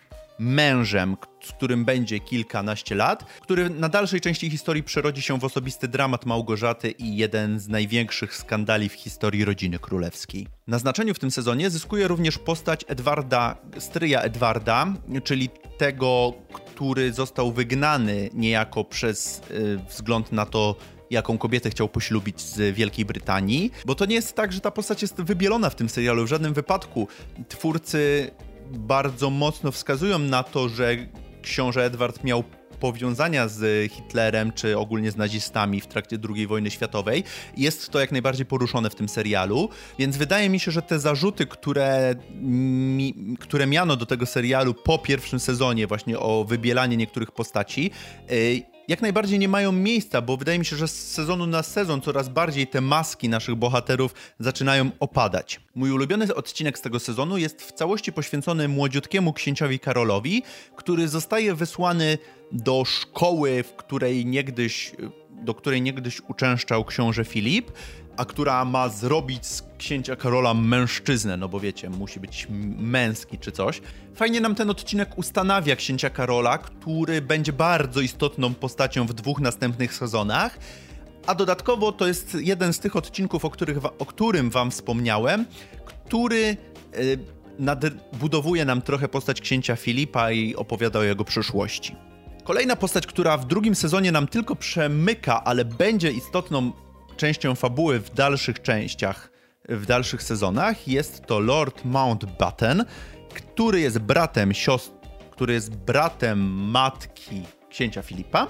mężem, 0.41 1.17
z 1.43 1.51
którym 1.51 1.85
będzie 1.85 2.19
kilkanaście 2.19 2.95
lat, 2.95 3.23
który 3.41 3.69
na 3.69 3.89
dalszej 3.89 4.21
części 4.21 4.49
historii 4.49 4.83
przerodzi 4.83 5.21
się 5.21 5.39
w 5.39 5.43
osobisty 5.43 5.87
dramat 5.87 6.25
Małgorzaty 6.25 6.91
i 6.91 7.17
jeden 7.17 7.59
z 7.59 7.67
największych 7.67 8.35
skandali 8.35 8.89
w 8.89 8.93
historii 8.93 9.45
rodziny 9.45 9.79
królewskiej. 9.79 10.47
Na 10.67 10.79
znaczeniu 10.79 11.13
w 11.13 11.19
tym 11.19 11.31
sezonie 11.31 11.69
zyskuje 11.69 12.07
również 12.07 12.37
postać 12.37 12.85
Edwarda, 12.87 13.57
stryja 13.79 14.21
Edwarda, 14.21 14.93
czyli 15.23 15.49
tego, 15.77 16.33
który 16.53 17.13
został 17.13 17.51
wygnany 17.51 18.29
niejako 18.33 18.83
przez 18.83 19.41
y, 19.51 19.79
wzgląd 19.89 20.31
na 20.31 20.45
to, 20.45 20.75
jaką 21.09 21.37
kobietę 21.37 21.69
chciał 21.69 21.89
poślubić 21.89 22.41
z 22.41 22.75
Wielkiej 22.75 23.05
Brytanii, 23.05 23.71
bo 23.85 23.95
to 23.95 24.05
nie 24.05 24.15
jest 24.15 24.35
tak, 24.35 24.53
że 24.53 24.61
ta 24.61 24.71
postać 24.71 25.01
jest 25.01 25.21
wybielona 25.21 25.69
w 25.69 25.75
tym 25.75 25.89
serialu. 25.89 26.25
W 26.25 26.29
żadnym 26.29 26.53
wypadku 26.53 27.07
twórcy 27.49 28.31
bardzo 28.71 29.29
mocno 29.29 29.71
wskazują 29.71 30.19
na 30.19 30.43
to, 30.43 30.69
że 30.69 30.97
książę 31.41 31.85
Edward 31.85 32.23
miał 32.23 32.43
powiązania 32.81 33.47
z 33.47 33.91
Hitlerem 33.91 34.51
czy 34.51 34.77
ogólnie 34.77 35.11
z 35.11 35.17
nazistami 35.17 35.81
w 35.81 35.87
trakcie 35.87 36.17
II 36.35 36.47
wojny 36.47 36.71
światowej. 36.71 37.23
Jest 37.57 37.89
to 37.89 37.99
jak 37.99 38.11
najbardziej 38.11 38.45
poruszone 38.45 38.89
w 38.89 38.95
tym 38.95 39.09
serialu, 39.09 39.69
więc 39.99 40.17
wydaje 40.17 40.49
mi 40.49 40.59
się, 40.59 40.71
że 40.71 40.81
te 40.81 40.99
zarzuty, 40.99 41.45
które, 41.45 42.15
mi, 42.41 43.35
które 43.39 43.67
miano 43.67 43.95
do 43.95 44.05
tego 44.05 44.25
serialu 44.25 44.73
po 44.73 44.97
pierwszym 44.97 45.39
sezonie, 45.39 45.87
właśnie 45.87 46.19
o 46.19 46.45
wybielanie 46.45 46.97
niektórych 46.97 47.31
postaci, 47.31 47.91
y, 48.31 48.70
jak 48.91 49.01
najbardziej 49.01 49.39
nie 49.39 49.47
mają 49.47 49.71
miejsca, 49.71 50.21
bo 50.21 50.37
wydaje 50.37 50.59
mi 50.59 50.65
się, 50.65 50.75
że 50.75 50.87
z 50.87 51.11
sezonu 51.11 51.47
na 51.47 51.63
sezon 51.63 52.01
coraz 52.01 52.29
bardziej 52.29 52.67
te 52.67 52.81
maski 52.81 53.29
naszych 53.29 53.55
bohaterów 53.55 54.13
zaczynają 54.39 54.91
opadać. 54.99 55.59
Mój 55.75 55.91
ulubiony 55.91 56.35
odcinek 56.35 56.77
z 56.77 56.81
tego 56.81 56.99
sezonu 56.99 57.37
jest 57.37 57.61
w 57.61 57.71
całości 57.71 58.13
poświęcony 58.13 58.67
młodziutkiemu 58.67 59.33
księciowi 59.33 59.79
Karolowi, 59.79 60.43
który 60.75 61.07
zostaje 61.07 61.55
wysłany 61.55 62.17
do 62.51 62.85
szkoły, 62.85 63.63
w 63.63 63.75
której 63.75 64.25
niegdyś, 64.25 64.91
do 65.31 65.53
której 65.53 65.81
niegdyś 65.81 66.21
uczęszczał 66.27 66.85
książę 66.85 67.25
Filip, 67.25 67.71
a 68.17 68.25
która 68.25 68.65
ma 68.65 68.89
zrobić 68.89 69.45
z 69.45 69.61
księcia 69.81 70.15
Karola 70.15 70.53
mężczyznę, 70.53 71.37
no 71.37 71.49
bo 71.49 71.59
wiecie, 71.59 71.89
musi 71.89 72.19
być 72.19 72.47
męski 72.77 73.37
czy 73.37 73.51
coś. 73.51 73.81
Fajnie 74.15 74.41
nam 74.41 74.55
ten 74.55 74.69
odcinek 74.69 75.17
ustanawia 75.17 75.75
księcia 75.75 76.09
Karola, 76.09 76.57
który 76.57 77.21
będzie 77.21 77.53
bardzo 77.53 78.01
istotną 78.01 78.53
postacią 78.53 79.05
w 79.05 79.13
dwóch 79.13 79.39
następnych 79.39 79.93
sezonach. 79.93 80.59
A 81.27 81.35
dodatkowo 81.35 81.91
to 81.91 82.07
jest 82.07 82.37
jeden 82.39 82.73
z 82.73 82.79
tych 82.79 82.95
odcinków, 82.95 83.45
o, 83.45 83.49
których, 83.49 83.85
o 83.85 84.05
którym 84.05 84.49
wam 84.49 84.71
wspomniałem, 84.71 85.45
który 85.85 86.39
yy, 86.39 87.19
nadbudowuje 87.59 88.65
nam 88.65 88.81
trochę 88.81 89.07
postać 89.07 89.41
księcia 89.41 89.75
Filipa 89.75 90.31
i 90.31 90.55
opowiada 90.55 90.99
o 90.99 91.03
jego 91.03 91.25
przyszłości. 91.25 91.95
Kolejna 92.43 92.75
postać, 92.75 93.07
która 93.07 93.37
w 93.37 93.47
drugim 93.47 93.75
sezonie 93.75 94.11
nam 94.11 94.27
tylko 94.27 94.55
przemyka, 94.55 95.43
ale 95.43 95.65
będzie 95.65 96.11
istotną 96.11 96.71
częścią 97.17 97.55
fabuły 97.55 97.99
w 97.99 98.13
dalszych 98.13 98.61
częściach, 98.61 99.31
w 99.69 99.85
dalszych 99.85 100.23
sezonach, 100.23 100.87
jest 100.87 101.25
to 101.25 101.39
Lord 101.39 101.85
Mountbatten, 101.85 102.85
który 103.33 103.79
jest 103.79 103.99
bratem 103.99 104.53
siostr, 104.53 104.91
który 105.31 105.53
jest 105.53 105.75
bratem 105.75 106.39
matki 106.69 107.43
księcia 107.69 108.01
Filipa, 108.01 108.47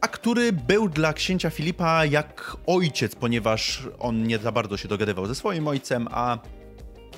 a 0.00 0.08
który 0.08 0.52
był 0.52 0.88
dla 0.88 1.12
księcia 1.12 1.50
Filipa 1.50 2.04
jak 2.04 2.56
ojciec, 2.66 3.14
ponieważ 3.14 3.82
on 3.98 4.22
nie 4.22 4.38
za 4.38 4.52
bardzo 4.52 4.76
się 4.76 4.88
dogadywał 4.88 5.26
ze 5.26 5.34
swoim 5.34 5.68
ojcem, 5.68 6.08
a 6.10 6.38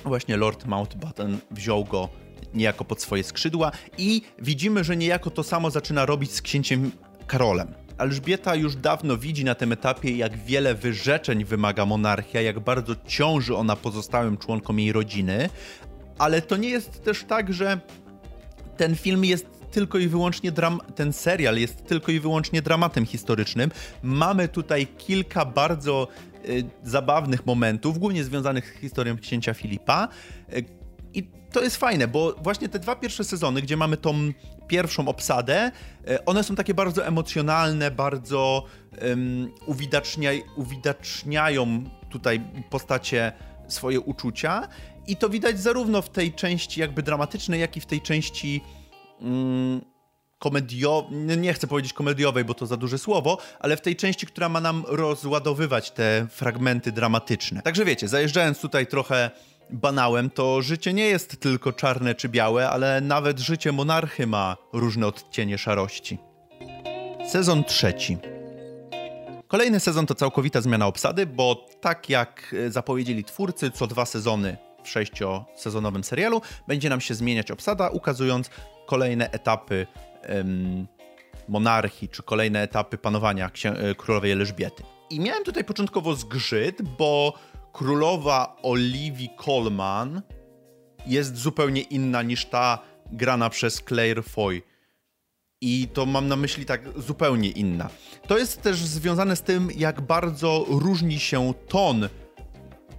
właśnie 0.05 0.37
Lord 0.37 0.65
Mountbatten 0.65 1.37
wziął 1.51 1.85
go 1.85 2.09
niejako 2.53 2.85
pod 2.85 3.01
swoje 3.01 3.23
skrzydła 3.23 3.71
i 3.97 4.21
widzimy, 4.39 4.83
że 4.83 4.97
niejako 4.97 5.29
to 5.29 5.43
samo 5.43 5.71
zaczyna 5.71 6.05
robić 6.05 6.31
z 6.31 6.41
księciem 6.41 6.91
Karolem. 7.27 7.86
Elżbieta 7.97 8.55
już 8.55 8.75
dawno 8.75 9.17
widzi 9.17 9.45
na 9.45 9.55
tym 9.55 9.71
etapie, 9.71 10.17
jak 10.17 10.37
wiele 10.37 10.75
wyrzeczeń 10.75 11.45
wymaga 11.45 11.85
monarchia, 11.85 12.41
jak 12.41 12.59
bardzo 12.59 12.95
ciąży 13.07 13.55
ona 13.55 13.75
pozostałym 13.75 14.37
członkom 14.37 14.79
jej 14.79 14.91
rodziny, 14.91 15.49
ale 16.17 16.41
to 16.41 16.57
nie 16.57 16.69
jest 16.69 17.03
też 17.03 17.23
tak, 17.23 17.53
że 17.53 17.79
ten 18.77 18.95
film 18.95 19.25
jest 19.25 19.47
tylko 19.71 19.97
i 19.97 20.07
wyłącznie 20.07 20.51
dram, 20.51 20.79
ten 20.95 21.13
serial 21.13 21.57
jest 21.57 21.85
tylko 21.85 22.11
i 22.11 22.19
wyłącznie 22.19 22.61
dramatem 22.61 23.05
historycznym. 23.05 23.71
Mamy 24.03 24.47
tutaj 24.47 24.87
kilka 24.87 25.45
bardzo 25.45 26.07
y, 26.45 26.63
zabawnych 26.83 27.45
momentów, 27.45 27.99
głównie 27.99 28.23
związanych 28.23 28.75
z 28.77 28.81
historią 28.81 29.17
księcia 29.17 29.53
Filipa. 29.53 30.07
Y, 30.53 30.86
I 31.13 31.31
to 31.51 31.63
jest 31.63 31.77
fajne, 31.77 32.07
bo 32.07 32.35
właśnie 32.41 32.69
te 32.69 32.79
dwa 32.79 32.95
pierwsze 32.95 33.23
sezony, 33.23 33.61
gdzie 33.61 33.77
mamy 33.77 33.97
tą 33.97 34.31
pierwszą 34.67 35.07
obsadę, 35.07 35.71
y, 36.09 36.25
one 36.25 36.43
są 36.43 36.55
takie 36.55 36.73
bardzo 36.73 37.05
emocjonalne, 37.05 37.91
bardzo 37.91 38.63
um, 39.01 39.51
uwidacznia, 39.65 40.31
uwidaczniają 40.55 41.83
tutaj 42.09 42.41
postacie 42.69 43.31
swoje 43.67 43.99
uczucia 43.99 44.67
i 45.07 45.17
to 45.17 45.29
widać 45.29 45.59
zarówno 45.59 46.01
w 46.01 46.09
tej 46.09 46.33
części 46.33 46.79
jakby 46.79 47.03
dramatycznej, 47.03 47.61
jak 47.61 47.77
i 47.77 47.81
w 47.81 47.85
tej 47.85 48.01
części 48.01 48.61
mm, 49.21 49.81
komediowej, 50.39 51.37
nie 51.37 51.53
chcę 51.53 51.67
powiedzieć 51.67 51.93
komediowej, 51.93 52.45
bo 52.45 52.53
to 52.53 52.65
za 52.65 52.77
duże 52.77 52.97
słowo, 52.97 53.37
ale 53.59 53.77
w 53.77 53.81
tej 53.81 53.95
części, 53.95 54.27
która 54.27 54.49
ma 54.49 54.61
nam 54.61 54.83
rozładowywać 54.87 55.91
te 55.91 56.27
fragmenty 56.29 56.91
dramatyczne. 56.91 57.61
Także 57.61 57.85
wiecie, 57.85 58.07
zajeżdżając 58.07 58.59
tutaj 58.59 58.87
trochę 58.87 59.31
banałem, 59.69 60.29
to 60.29 60.61
życie 60.61 60.93
nie 60.93 61.05
jest 61.05 61.39
tylko 61.39 61.73
czarne 61.73 62.15
czy 62.15 62.29
białe, 62.29 62.69
ale 62.69 63.01
nawet 63.01 63.39
życie 63.39 63.71
monarchy 63.71 64.27
ma 64.27 64.57
różne 64.73 65.07
odcienie 65.07 65.57
szarości. 65.57 66.17
Sezon 67.27 67.63
trzeci. 67.63 68.17
Kolejny 69.47 69.79
sezon 69.79 70.05
to 70.05 70.15
całkowita 70.15 70.61
zmiana 70.61 70.87
obsady, 70.87 71.25
bo 71.25 71.65
tak 71.81 72.09
jak 72.09 72.55
zapowiedzieli 72.69 73.23
twórcy, 73.23 73.71
co 73.71 73.87
dwa 73.87 74.05
sezony 74.05 74.57
w 74.83 74.89
sześciosezonowym 74.89 76.03
serialu 76.03 76.41
będzie 76.67 76.89
nam 76.89 77.01
się 77.01 77.13
zmieniać 77.13 77.51
obsada, 77.51 77.89
ukazując 77.89 78.49
kolejne 78.85 79.31
etapy 79.31 79.87
monarchii, 81.47 82.09
czy 82.09 82.23
kolejne 82.23 82.61
etapy 82.61 82.97
panowania 82.97 83.51
e, 83.63 83.95
królowej 83.95 84.31
Elżbiety. 84.31 84.83
I 85.09 85.19
miałem 85.19 85.43
tutaj 85.43 85.63
początkowo 85.63 86.15
zgrzyt, 86.15 86.81
bo 86.81 87.33
królowa 87.77 88.55
Olivia 88.63 89.27
Colman 89.45 90.21
jest 91.05 91.37
zupełnie 91.37 91.81
inna 91.81 92.21
niż 92.21 92.45
ta 92.45 92.79
grana 93.11 93.49
przez 93.49 93.83
Claire 93.87 94.23
Foy. 94.23 94.61
I 95.61 95.87
to 95.93 96.05
mam 96.05 96.27
na 96.27 96.35
myśli 96.35 96.65
tak 96.65 96.81
zupełnie 97.01 97.49
inna. 97.49 97.89
To 98.27 98.37
jest 98.37 98.61
też 98.61 98.77
związane 98.77 99.35
z 99.35 99.41
tym, 99.41 99.69
jak 99.75 100.01
bardzo 100.01 100.65
różni 100.69 101.19
się 101.19 101.53
ton 101.67 102.09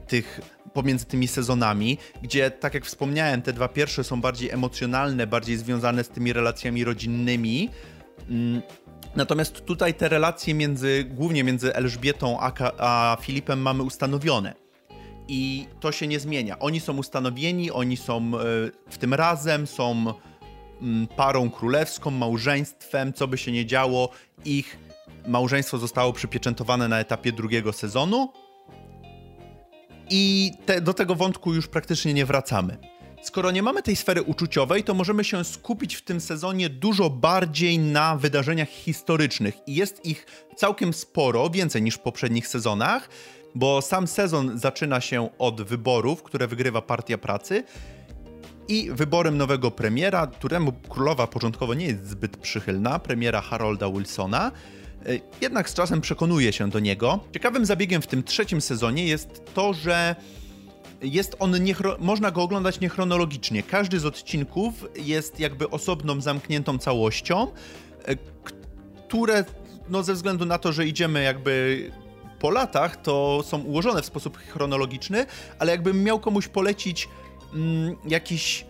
tych 0.07 0.41
pomiędzy 0.75 1.05
tymi 1.05 1.29
sezonami, 1.29 1.99
gdzie 2.23 2.51
tak 2.51 2.75
jak 2.75 2.85
wspomniałem, 2.85 3.43
te 3.43 3.53
dwa 3.53 3.69
pierwsze 3.69 4.05
są 4.05 4.21
bardziej 4.21 4.51
emocjonalne, 4.51 5.27
bardziej 5.27 5.57
związane 5.57 6.05
z 6.05 6.09
tymi 6.09 6.33
relacjami 6.33 6.85
rodzinnymi. 6.85 7.71
Mm, 8.31 8.63
natomiast 9.17 9.65
tutaj 9.65 9.95
te 9.95 10.09
relacje 10.09 10.55
między, 10.55 11.05
głównie 11.05 11.45
między 11.45 11.75
Elżbietą 11.75 12.41
a, 12.41 12.53
a 12.79 13.17
Filipem 13.21 13.61
mamy 13.63 13.83
ustanowione. 13.83 14.68
I 15.29 15.67
to 15.81 15.93
się 15.93 16.07
nie 16.07 16.21
zmienia. 16.21 16.59
Oni 16.59 16.81
są 16.81 16.97
ustanowieni, 16.97 17.71
oni 17.71 17.97
są 17.97 18.17
e, 18.17 18.41
w 18.91 18.99
tym 18.99 19.15
razem, 19.15 19.67
są 19.67 20.05
mm, 20.83 21.07
parą 21.07 21.51
królewską, 21.51 22.11
małżeństwem, 22.11 23.13
co 23.13 23.29
by 23.29 23.39
się 23.39 23.53
nie 23.53 23.67
działo, 23.67 24.11
ich 24.45 24.79
małżeństwo 25.27 25.79
zostało 25.79 26.13
przypieczętowane 26.13 26.89
na 26.89 27.01
etapie 27.01 27.33
drugiego 27.33 27.73
sezonu 27.73 28.33
i 30.11 30.53
te, 30.67 30.81
do 30.81 30.95
tego 30.95 31.15
wątku 31.15 31.55
już 31.55 31.69
praktycznie 31.69 32.15
nie 32.15 32.27
wracamy. 32.27 32.79
Skoro 33.23 33.51
nie 33.51 33.63
mamy 33.63 33.83
tej 33.83 33.97
sfery 33.97 34.23
uczuciowej, 34.23 34.85
to 34.85 34.95
możemy 34.95 35.25
się 35.25 35.45
skupić 35.45 35.95
w 35.95 36.03
tym 36.03 36.21
sezonie 36.21 36.69
dużo 36.69 37.11
bardziej 37.11 37.79
na 37.79 38.17
wydarzeniach 38.17 38.69
historycznych 38.69 39.55
i 39.67 39.75
jest 39.75 40.07
ich 40.07 40.27
całkiem 40.57 40.93
sporo, 40.93 41.51
więcej 41.51 41.83
niż 41.83 41.95
w 41.95 41.99
poprzednich 41.99 42.49
sezonach, 42.49 43.09
bo 43.55 43.83
sam 43.83 44.07
sezon 44.07 44.59
zaczyna 44.59 45.01
się 45.01 45.29
od 45.39 45.63
wyborów, 45.63 46.23
które 46.23 46.47
wygrywa 46.47 46.83
Partia 46.83 47.19
Pracy 47.19 47.65
i 48.69 48.91
wyborem 48.93 49.37
nowego 49.37 49.71
premiera, 49.71 50.27
któremu 50.27 50.73
królowa 50.73 51.27
początkowo 51.27 51.75
nie 51.75 51.87
jest 51.87 52.07
zbyt 52.07 52.37
przychylna, 52.37 52.99
premiera 52.99 53.41
Harolda 53.41 53.91
Wilsona. 53.91 54.53
E, 55.07 55.19
jednak 55.41 55.71
z 55.71 55.75
czasem 55.75 56.01
przekonuje 56.01 56.53
się 56.53 56.71
do 56.71 56.79
niego. 56.79 57.21
Ciekawym 57.33 57.67
zabiegiem 57.67 58.03
w 58.03 58.07
tym 58.07 58.23
trzecim 58.23 58.61
sezonie 58.61 59.07
jest 59.07 59.43
to, 59.55 59.73
że 59.73 60.17
jest 61.03 61.37
on 61.39 61.55
można 61.99 62.31
go 62.31 62.43
oglądać 62.43 62.81
niechronologicznie. 62.81 63.63
Każdy 63.63 64.01
z 64.01 64.07
odcinków 64.07 64.85
jest 64.97 65.41
jakby 65.41 65.71
osobną, 65.71 66.21
zamkniętą 66.21 66.79
całością, 66.79 67.47
e, 68.05 68.17
które 69.09 69.45
no 69.89 70.03
ze 70.03 70.15
względu 70.15 70.47
na 70.47 70.59
to, 70.59 70.73
że 70.73 70.87
idziemy 70.87 71.23
jakby 71.23 71.91
po 72.41 72.51
latach, 72.51 73.03
to 73.03 73.43
są 73.45 73.59
ułożone 73.59 74.03
w 74.03 74.07
sposób 74.07 74.39
chronologiczny, 74.39 75.27
ale 75.59 75.73
jakbym 75.73 76.03
miał 76.05 76.21
komuś 76.21 76.49
polecić 76.49 77.09
mm, 77.55 77.97
jakiś, 78.09 78.67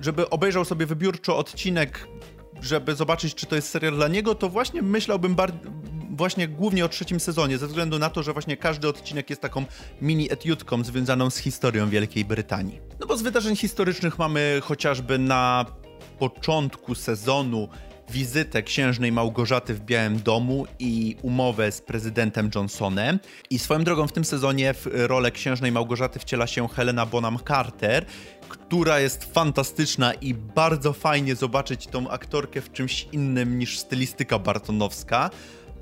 żeby 0.00 0.30
obejrzał 0.30 0.64
sobie 0.64 0.86
wybiórczo 0.86 1.36
odcinek 1.38 2.08
żeby 2.62 2.94
zobaczyć, 2.94 3.34
czy 3.34 3.46
to 3.46 3.56
jest 3.56 3.68
serial 3.68 3.94
dla 3.94 4.08
niego, 4.08 4.34
to 4.34 4.48
właśnie 4.48 4.82
myślałbym 4.82 5.34
bar- 5.34 5.52
właśnie 6.10 6.48
głównie 6.48 6.84
o 6.84 6.88
trzecim 6.88 7.20
sezonie, 7.20 7.58
ze 7.58 7.66
względu 7.66 7.98
na 7.98 8.10
to, 8.10 8.22
że 8.22 8.32
właśnie 8.32 8.56
każdy 8.56 8.88
odcinek 8.88 9.30
jest 9.30 9.42
taką 9.42 9.64
mini 10.00 10.32
etiutką 10.32 10.84
związaną 10.84 11.30
z 11.30 11.36
historią 11.36 11.88
Wielkiej 11.88 12.24
Brytanii. 12.24 12.80
No 13.00 13.06
bo 13.06 13.16
z 13.16 13.22
wydarzeń 13.22 13.56
historycznych 13.56 14.18
mamy 14.18 14.60
chociażby 14.62 15.18
na 15.18 15.66
początku 16.18 16.94
sezonu 16.94 17.68
wizytę 18.10 18.62
księżnej 18.62 19.12
Małgorzaty 19.12 19.74
w 19.74 19.80
Białym 19.80 20.22
Domu 20.22 20.66
i 20.78 21.16
umowę 21.22 21.72
z 21.72 21.80
prezydentem 21.80 22.50
Johnsonem. 22.54 23.18
I 23.50 23.58
swoją 23.58 23.84
drogą 23.84 24.08
w 24.08 24.12
tym 24.12 24.24
sezonie 24.24 24.74
w 24.74 24.88
rolę 24.92 25.30
księżnej 25.30 25.72
Małgorzaty 25.72 26.18
wciela 26.18 26.46
się 26.46 26.68
Helena 26.68 27.06
Bonham 27.06 27.38
Carter, 27.48 28.06
która 28.48 29.00
jest 29.00 29.24
fantastyczna 29.34 30.14
i 30.14 30.34
bardzo 30.34 30.92
fajnie 30.92 31.36
zobaczyć 31.36 31.86
tą 31.86 32.10
aktorkę 32.10 32.60
w 32.60 32.72
czymś 32.72 33.06
innym 33.12 33.58
niż 33.58 33.78
stylistyka 33.78 34.38
bartonowska. 34.38 35.30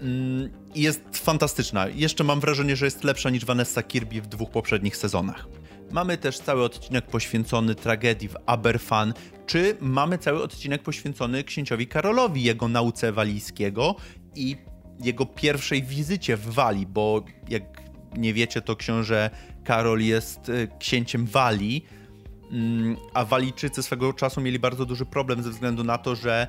Mm, 0.01 0.51
jest 0.75 1.03
fantastyczna. 1.13 1.89
Jeszcze 1.89 2.25
mam 2.25 2.41
wrażenie, 2.41 2.77
że 2.77 2.85
jest 2.85 3.05
lepsza 3.05 3.31
niż 3.31 3.45
Vanessa 3.45 3.83
Kirby 3.83 4.23
w 4.23 4.27
dwóch 4.27 4.51
poprzednich 4.51 4.97
sezonach. 4.97 5.47
Mamy 5.91 6.19
też 6.19 6.39
cały 6.39 6.65
odcinek 6.65 7.07
poświęcony 7.07 7.75
tragedii 7.75 8.29
w 8.29 8.37
Aberfan, 8.47 9.15
czy 9.47 9.77
mamy 9.81 10.19
cały 10.19 10.43
odcinek 10.43 10.83
poświęcony 10.83 11.45
księciowi 11.45 11.87
Karolowi, 11.87 12.43
jego 12.43 12.69
nauce 12.69 13.13
walijskiego 13.13 13.97
i 14.35 14.57
jego 15.01 15.27
pierwszej 15.27 15.83
wizycie 15.83 16.37
w 16.37 16.47
Walii, 16.47 16.87
bo 16.87 17.25
jak 17.49 17.63
nie 18.17 18.35
wiecie, 18.35 18.61
to 18.61 18.77
książę 18.77 19.31
Karol 19.65 20.01
jest 20.01 20.49
y, 20.49 20.69
księciem 20.79 21.27
Walii, 21.27 21.87
mm, 22.53 22.97
a 23.15 23.25
Walijczycy 23.25 23.83
swego 23.83 24.13
czasu 24.13 24.41
mieli 24.41 24.59
bardzo 24.59 24.87
duży 24.87 25.07
problem 25.07 25.43
ze 25.43 25.51
względu 25.51 25.85
na 25.85 25.99
to, 25.99 26.15
że 26.17 26.49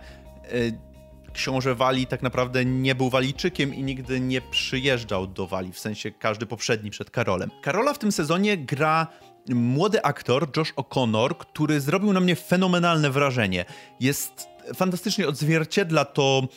y, 0.54 0.95
książę 1.36 1.76
Walii 1.76 2.08
tak 2.08 2.22
naprawdę 2.24 2.66
nie 2.66 2.96
był 2.96 3.10
Walijczykiem 3.10 3.74
i 3.76 3.84
nigdy 3.84 4.20
nie 4.20 4.42
przyjeżdżał 4.42 5.28
do 5.28 5.48
Walii, 5.48 5.74
w 5.74 5.80
sensie 5.80 6.12
każdy 6.12 6.46
poprzedni 6.46 6.92
przed 6.92 7.12
Karolem. 7.12 7.52
Karola 7.62 7.94
w 7.94 8.00
tym 8.00 8.12
sezonie 8.12 8.58
gra 8.58 9.08
młody 9.50 10.04
aktor 10.04 10.58
Josh 10.58 10.74
O'Connor, 10.74 11.38
który 11.38 11.82
zrobił 11.82 12.14
na 12.14 12.20
mnie 12.20 12.36
fenomenalne 12.36 13.10
wrażenie. 13.10 13.66
Jest 14.00 14.48
fantastycznie 14.76 15.28
odzwierciedla 15.28 16.06
to 16.06 16.48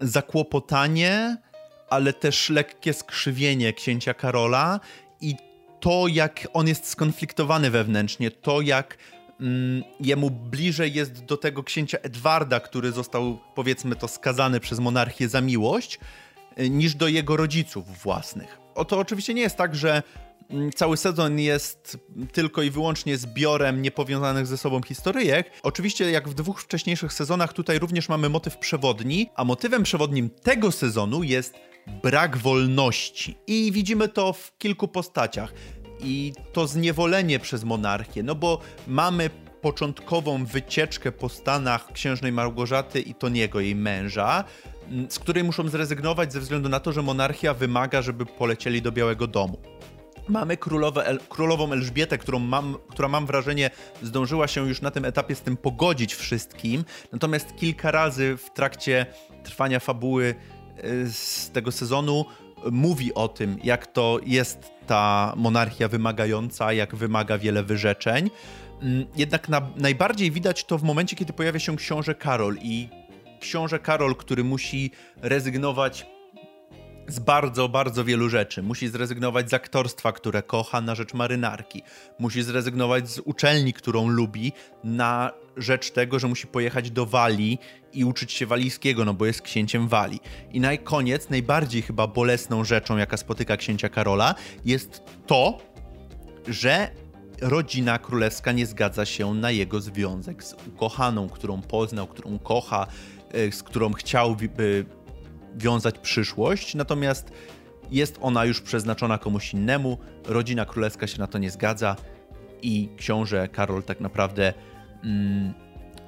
zakłopotanie, 0.00 1.36
ale 1.90 2.12
też 2.12 2.50
lekkie 2.50 2.92
skrzywienie 2.92 3.72
księcia 3.72 4.14
Karola 4.14 4.80
i 5.20 5.34
to, 5.80 6.08
jak 6.08 6.48
on 6.52 6.68
jest 6.68 6.88
skonfliktowany 6.88 7.70
wewnętrznie, 7.70 8.30
to 8.30 8.60
jak 8.60 8.98
jemu 10.00 10.30
bliżej 10.30 10.92
jest 10.94 11.24
do 11.24 11.36
tego 11.36 11.62
księcia 11.62 11.98
Edwarda, 11.98 12.60
który 12.60 12.92
został, 12.92 13.38
powiedzmy 13.54 13.96
to, 13.96 14.08
skazany 14.08 14.60
przez 14.60 14.78
monarchię 14.78 15.28
za 15.28 15.40
miłość, 15.40 15.98
y, 16.60 16.70
niż 16.70 16.94
do 16.94 17.08
jego 17.08 17.36
rodziców 17.36 18.02
własnych. 18.02 18.58
Oto 18.74 18.98
oczywiście 18.98 19.34
nie 19.34 19.42
jest 19.42 19.56
tak, 19.56 19.74
że 19.74 20.02
mm, 20.50 20.72
cały 20.72 20.96
sezon 20.96 21.38
jest 21.38 21.98
tylko 22.32 22.62
i 22.62 22.70
wyłącznie 22.70 23.16
zbiorem 23.16 23.82
niepowiązanych 23.82 24.46
ze 24.46 24.56
sobą 24.58 24.82
historyjek. 24.82 25.50
Oczywiście, 25.62 26.10
jak 26.10 26.28
w 26.28 26.34
dwóch 26.34 26.62
wcześniejszych 26.62 27.12
sezonach, 27.12 27.52
tutaj 27.52 27.78
również 27.78 28.08
mamy 28.08 28.28
motyw 28.28 28.58
przewodni, 28.58 29.30
a 29.34 29.44
motywem 29.44 29.82
przewodnim 29.82 30.30
tego 30.30 30.72
sezonu 30.72 31.22
jest 31.22 31.54
brak 32.02 32.36
wolności. 32.36 33.36
I 33.46 33.72
widzimy 33.72 34.08
to 34.08 34.32
w 34.32 34.58
kilku 34.58 34.88
postaciach 34.88 35.52
i 36.00 36.32
to 36.52 36.66
zniewolenie 36.66 37.38
przez 37.38 37.64
monarchię, 37.64 38.22
no 38.22 38.34
bo 38.34 38.60
mamy 38.88 39.30
początkową 39.60 40.44
wycieczkę 40.44 41.12
po 41.12 41.28
Stanach 41.28 41.92
księżnej 41.92 42.32
Małgorzaty 42.32 43.00
i 43.00 43.14
Toniego, 43.14 43.60
jej 43.60 43.76
męża, 43.76 44.44
z 45.08 45.18
której 45.18 45.44
muszą 45.44 45.68
zrezygnować 45.68 46.32
ze 46.32 46.40
względu 46.40 46.68
na 46.68 46.80
to, 46.80 46.92
że 46.92 47.02
monarchia 47.02 47.54
wymaga, 47.54 48.02
żeby 48.02 48.26
polecieli 48.26 48.82
do 48.82 48.92
Białego 48.92 49.26
Domu. 49.26 49.58
Mamy 50.28 50.58
El 51.04 51.18
królową 51.28 51.72
Elżbietę, 51.72 52.18
którą 52.18 52.38
mam, 52.38 52.76
która 52.88 53.08
mam 53.08 53.26
wrażenie 53.26 53.70
zdążyła 54.02 54.48
się 54.48 54.68
już 54.68 54.80
na 54.80 54.90
tym 54.90 55.04
etapie 55.04 55.34
z 55.34 55.40
tym 55.40 55.56
pogodzić 55.56 56.14
wszystkim, 56.14 56.84
natomiast 57.12 57.56
kilka 57.56 57.90
razy 57.90 58.36
w 58.36 58.50
trakcie 58.50 59.06
trwania 59.44 59.80
fabuły 59.80 60.34
y, 60.84 61.10
z 61.12 61.50
tego 61.50 61.72
sezonu 61.72 62.24
mówi 62.70 63.14
o 63.14 63.28
tym, 63.28 63.58
jak 63.64 63.86
to 63.86 64.20
jest 64.26 64.75
ta 64.86 65.32
monarchia 65.36 65.88
wymagająca, 65.88 66.72
jak 66.72 66.94
wymaga 66.94 67.38
wiele 67.38 67.62
wyrzeczeń. 67.62 68.30
Mm, 68.82 69.06
jednak 69.16 69.48
na, 69.48 69.62
najbardziej 69.76 70.30
widać 70.30 70.64
to 70.64 70.78
w 70.78 70.82
momencie, 70.82 71.16
kiedy 71.16 71.32
pojawia 71.32 71.60
się 71.60 71.76
książę 71.76 72.14
Karol 72.14 72.56
i 72.62 72.88
książę 73.40 73.78
Karol, 73.78 74.16
który 74.16 74.44
musi 74.44 74.90
rezygnować 75.22 76.06
z 77.08 77.18
bardzo, 77.18 77.68
bardzo 77.68 78.04
wielu 78.04 78.28
rzeczy. 78.28 78.62
Musi 78.62 78.88
zrezygnować 78.88 79.50
z 79.50 79.54
aktorstwa, 79.54 80.12
które 80.12 80.42
kocha, 80.42 80.80
na 80.80 80.94
rzecz 80.94 81.14
marynarki. 81.14 81.82
Musi 82.18 82.42
zrezygnować 82.42 83.08
z 83.10 83.18
uczelni, 83.18 83.72
którą 83.72 84.08
lubi, 84.08 84.52
na 84.84 85.32
rzecz 85.56 85.90
tego, 85.90 86.18
że 86.18 86.28
musi 86.28 86.46
pojechać 86.46 86.90
do 86.90 87.06
Walii 87.06 87.58
i 87.92 88.04
uczyć 88.04 88.32
się 88.32 88.46
walijskiego, 88.46 89.04
no 89.04 89.14
bo 89.14 89.26
jest 89.26 89.42
księciem 89.42 89.88
Walii. 89.88 90.20
I 90.52 90.60
na 90.60 90.76
koniec, 90.76 91.30
najbardziej 91.30 91.82
chyba 91.82 92.06
bolesną 92.06 92.64
rzeczą, 92.64 92.96
jaka 92.96 93.16
spotyka 93.16 93.56
księcia 93.56 93.88
Karola, 93.88 94.34
jest 94.64 95.02
to, 95.26 95.58
że 96.48 96.90
rodzina 97.40 97.98
królewska 97.98 98.52
nie 98.52 98.66
zgadza 98.66 99.04
się 99.04 99.34
na 99.34 99.50
jego 99.50 99.80
związek 99.80 100.44
z 100.44 100.54
ukochaną, 100.68 101.28
którą 101.28 101.62
poznał, 101.62 102.06
którą 102.06 102.38
kocha, 102.38 102.86
e, 103.32 103.52
z 103.52 103.62
którą 103.62 103.92
chciałby 103.92 104.86
wiązać 105.56 105.98
przyszłość, 105.98 106.74
natomiast 106.74 107.30
jest 107.90 108.18
ona 108.20 108.44
już 108.44 108.60
przeznaczona 108.60 109.18
komuś 109.18 109.54
innemu, 109.54 109.98
rodzina 110.24 110.64
królewska 110.64 111.06
się 111.06 111.18
na 111.18 111.26
to 111.26 111.38
nie 111.38 111.50
zgadza 111.50 111.96
i 112.62 112.88
książę 112.96 113.48
Karol 113.48 113.82
tak 113.82 114.00
naprawdę 114.00 114.54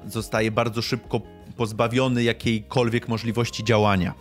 zostaje 0.07 0.51
bardzo 0.51 0.83
szybko 0.83 1.21
pozbawiony 1.57 2.23
jakiejkolwiek 2.23 3.09
możliwości 3.09 3.65
działania. 3.65 4.15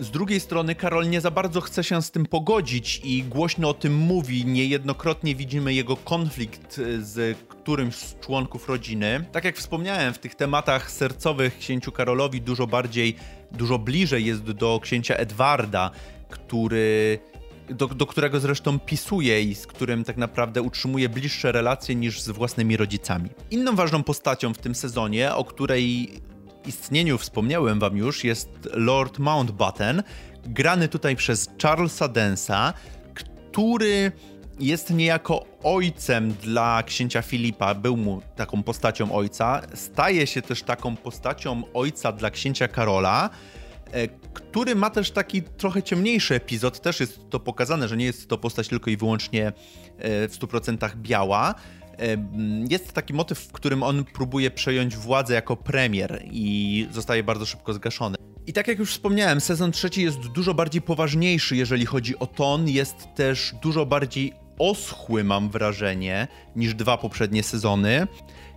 Z 0.00 0.10
drugiej 0.10 0.40
strony 0.40 0.74
Karol 0.74 1.08
nie 1.08 1.20
za 1.20 1.30
bardzo 1.30 1.60
chce 1.60 1.84
się 1.84 2.02
z 2.02 2.10
tym 2.10 2.26
pogodzić 2.26 3.00
i 3.04 3.22
głośno 3.22 3.68
o 3.68 3.74
tym 3.74 3.96
mówi. 3.96 4.46
Niejednokrotnie 4.46 5.34
widzimy 5.34 5.74
jego 5.74 5.96
konflikt 5.96 6.80
z 6.98 7.38
którymś 7.48 7.94
z 7.94 8.20
członków 8.20 8.68
rodziny. 8.68 9.24
Tak 9.32 9.44
jak 9.44 9.56
wspomniałem, 9.56 10.14
w 10.14 10.18
tych 10.18 10.34
tematach 10.34 10.90
sercowych 10.90 11.58
księciu 11.58 11.92
Karolowi 11.92 12.40
dużo 12.40 12.66
bardziej, 12.66 13.16
dużo 13.52 13.78
bliżej 13.78 14.24
jest 14.24 14.42
do 14.42 14.80
księcia 14.82 15.14
Edwarda, 15.14 15.90
który 16.30 17.18
do, 17.70 17.86
do, 17.86 18.06
którego 18.06 18.40
zresztą 18.40 18.78
pisuje 18.78 19.42
i 19.42 19.54
z 19.54 19.66
którym 19.66 20.04
tak 20.04 20.16
naprawdę 20.16 20.62
utrzymuje 20.62 21.08
bliższe 21.08 21.52
relacje 21.52 21.94
niż 21.94 22.20
z 22.20 22.30
własnymi 22.30 22.76
rodzicami. 22.76 23.30
Inną 23.50 23.76
ważną 23.76 24.02
postacią 24.02 24.54
w 24.54 24.58
tym 24.58 24.74
sezonie, 24.74 25.34
o 25.34 25.44
której 25.44 26.10
istnieniu 26.66 27.18
wspomniałem 27.18 27.80
wam 27.80 27.96
już, 27.96 28.24
jest 28.24 28.48
Lord 28.72 29.18
Mountbatten, 29.18 30.02
grany 30.46 30.88
tutaj 30.88 31.16
przez 31.16 31.48
Charlesa 31.62 32.08
Densa, 32.08 32.72
który 33.14 34.12
jest 34.60 34.90
niejako 34.90 35.44
ojcem 35.62 36.32
dla 36.32 36.82
księcia 36.82 37.22
Filipa, 37.22 37.74
był 37.74 37.96
mu 37.96 38.22
taką 38.36 38.62
postacią 38.62 39.12
ojca, 39.12 39.62
staje 39.74 40.26
się 40.26 40.42
też 40.42 40.62
taką 40.62 40.96
postacią 40.96 41.62
ojca 41.74 42.12
dla 42.12 42.30
księcia 42.30 42.68
Karola, 42.68 43.30
który 44.32 44.74
ma 44.74 44.90
też 44.90 45.10
taki 45.10 45.42
trochę 45.42 45.82
ciemniejszy 45.82 46.34
epizod, 46.34 46.80
też 46.80 47.00
jest 47.00 47.30
to 47.30 47.40
pokazane, 47.40 47.88
że 47.88 47.96
nie 47.96 48.04
jest 48.04 48.28
to 48.28 48.38
postać 48.38 48.68
tylko 48.68 48.90
i 48.90 48.96
wyłącznie 48.96 49.46
e, 49.46 49.52
w 50.28 50.38
100% 50.38 50.96
biała, 50.96 51.54
jest 52.70 52.92
taki 52.92 53.14
motyw, 53.14 53.38
w 53.38 53.52
którym 53.52 53.82
on 53.82 54.04
próbuje 54.04 54.50
przejąć 54.50 54.96
władzę 54.96 55.34
jako 55.34 55.56
premier 55.56 56.22
i 56.30 56.86
zostaje 56.90 57.22
bardzo 57.22 57.46
szybko 57.46 57.72
zgaszony. 57.72 58.16
I 58.46 58.52
tak 58.52 58.68
jak 58.68 58.78
już 58.78 58.92
wspomniałem, 58.92 59.40
sezon 59.40 59.72
trzeci 59.72 60.02
jest 60.02 60.18
dużo 60.18 60.54
bardziej 60.54 60.82
poważniejszy, 60.82 61.56
jeżeli 61.56 61.86
chodzi 61.86 62.18
o 62.18 62.26
ton, 62.26 62.68
jest 62.68 63.08
też 63.14 63.54
dużo 63.62 63.86
bardziej 63.86 64.32
oschły, 64.58 65.24
mam 65.24 65.50
wrażenie, 65.50 66.28
niż 66.56 66.74
dwa 66.74 66.98
poprzednie 66.98 67.42
sezony. 67.42 68.06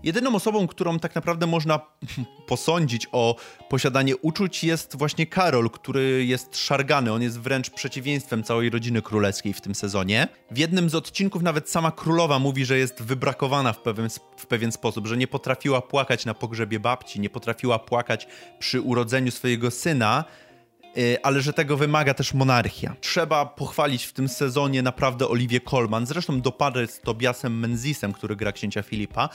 Jedyną 0.06 0.36
osobą, 0.36 0.68
którą 0.68 1.00
tak 1.00 1.15
naprawdę 1.15 1.48
można 1.48 1.80
posądzić 2.48 3.08
o 3.12 3.36
posiadanie 3.70 4.18
uczuć 4.18 4.63
jest 4.63 4.98
właśnie 4.98 5.28
Karol, 5.28 5.70
który 5.70 6.26
jest 6.26 6.58
szargany. 6.58 7.13
On 7.13 7.22
jest 7.22 7.39
wręcz 7.39 7.70
przeciwieństwem 7.70 8.44
całej 8.44 8.70
rodziny 8.70 9.02
królewskiej 9.02 9.54
w 9.54 9.62
tym 9.62 9.76
sezonie. 9.76 10.28
W 10.52 10.58
jednym 10.58 10.89
z 10.89 10.96
odcinków 10.96 11.41
nawet 11.41 11.70
sama 11.70 11.91
królowa 11.91 12.39
mówi, 12.39 12.65
że 12.65 12.78
jest 12.78 13.04
wybrakowana 13.04 13.74
w 13.74 13.82
pewien, 13.82 14.10
w 14.38 14.46
pewien 14.46 14.72
sposób, 14.72 15.08
że 15.08 15.18
nie 15.18 15.28
potrafiła 15.28 15.82
płakać 15.82 16.26
na 16.26 16.34
pogrzebie 16.34 16.80
babci, 16.80 17.20
nie 17.20 17.30
potrafiła 17.30 17.80
płakać 17.80 18.28
przy 18.60 18.82
urodzeniu 18.82 19.32
swojego 19.32 19.72
syna 19.72 20.24
y, 20.98 21.18
ale 21.24 21.41
że 21.41 21.54
tego 21.54 21.78
wymaga 21.78 22.13
też 22.13 22.34
monarchia. 22.34 22.96
Trzeba 23.02 23.46
pochwalić 23.46 24.04
w 24.04 24.13
tym 24.13 24.30
sezonie 24.30 24.82
naprawdę 24.82 25.28
Olivię 25.28 25.62
Colman, 25.62 26.06
zresztą 26.06 26.41
do 26.41 26.52
pary 26.52 26.88
z 26.88 27.02
Tobiasem 27.02 27.60
Menzisem, 27.60 28.13
który 28.13 28.36
gra 28.36 28.52
księcia 28.52 28.82
Filipa, 28.84 29.30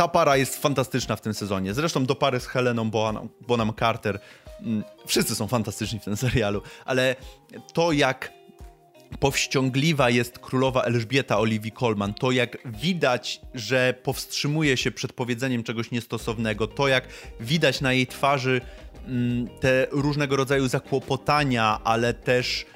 ta 0.00 0.08
para 0.08 0.36
jest 0.36 0.62
fantastyczna 0.62 1.16
w 1.16 1.20
tym 1.20 1.34
sezonie. 1.34 1.74
Zresztą 1.74 2.06
do 2.06 2.14
pary 2.14 2.40
z 2.40 2.46
Heleną 2.46 2.90
Bonham, 2.90 3.28
Bonham 3.40 3.72
Carter. 3.78 4.20
Mm, 4.60 4.84
wszyscy 5.06 5.34
są 5.34 5.48
fantastyczni 5.48 5.98
w 5.98 6.04
tym 6.04 6.16
serialu, 6.16 6.62
ale 6.84 7.16
to 7.72 7.92
jak 7.92 8.32
powściągliwa 9.18 10.10
jest 10.10 10.38
królowa 10.38 10.82
Elżbieta 10.82 11.38
Oliwii 11.38 11.72
Colman, 11.72 12.14
to 12.14 12.30
jak 12.30 12.58
widać, 12.64 13.40
że 13.54 13.94
powstrzymuje 14.02 14.76
się 14.76 14.90
przed 14.90 15.12
powiedzeniem 15.12 15.62
czegoś 15.62 15.90
niestosownego, 15.90 16.66
to 16.66 16.88
jak 16.88 17.08
widać 17.40 17.80
na 17.80 17.92
jej 17.92 18.06
twarzy 18.06 18.60
mm, 19.06 19.48
te 19.60 19.86
różnego 19.90 20.36
rodzaju 20.36 20.68
zakłopotania, 20.68 21.80
ale 21.84 22.14
też 22.14 22.66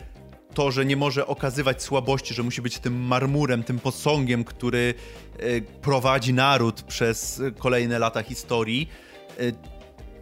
to, 0.54 0.70
że 0.70 0.84
nie 0.84 0.96
może 0.96 1.26
okazywać 1.26 1.82
słabości, 1.82 2.34
że 2.34 2.42
musi 2.42 2.62
być 2.62 2.78
tym 2.78 3.00
marmurem, 3.00 3.62
tym 3.62 3.78
posągiem, 3.78 4.44
który 4.44 4.94
e, 5.38 5.60
prowadzi 5.60 6.34
naród 6.34 6.82
przez 6.82 7.42
kolejne 7.58 7.98
lata 7.98 8.22
historii. 8.22 8.88
E, 9.38 9.42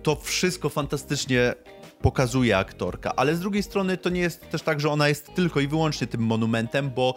to 0.02 0.16
wszystko 0.16 0.68
fantastycznie 0.68 1.54
pokazuje 2.02 2.58
aktorka, 2.58 3.12
ale 3.16 3.36
z 3.36 3.40
drugiej 3.40 3.62
strony 3.62 3.96
to 3.96 4.10
nie 4.10 4.20
jest 4.20 4.50
też 4.50 4.62
tak, 4.62 4.80
że 4.80 4.90
ona 4.90 5.08
jest 5.08 5.34
tylko 5.34 5.60
i 5.60 5.68
wyłącznie 5.68 6.06
tym 6.06 6.20
monumentem, 6.20 6.90
bo 6.90 7.14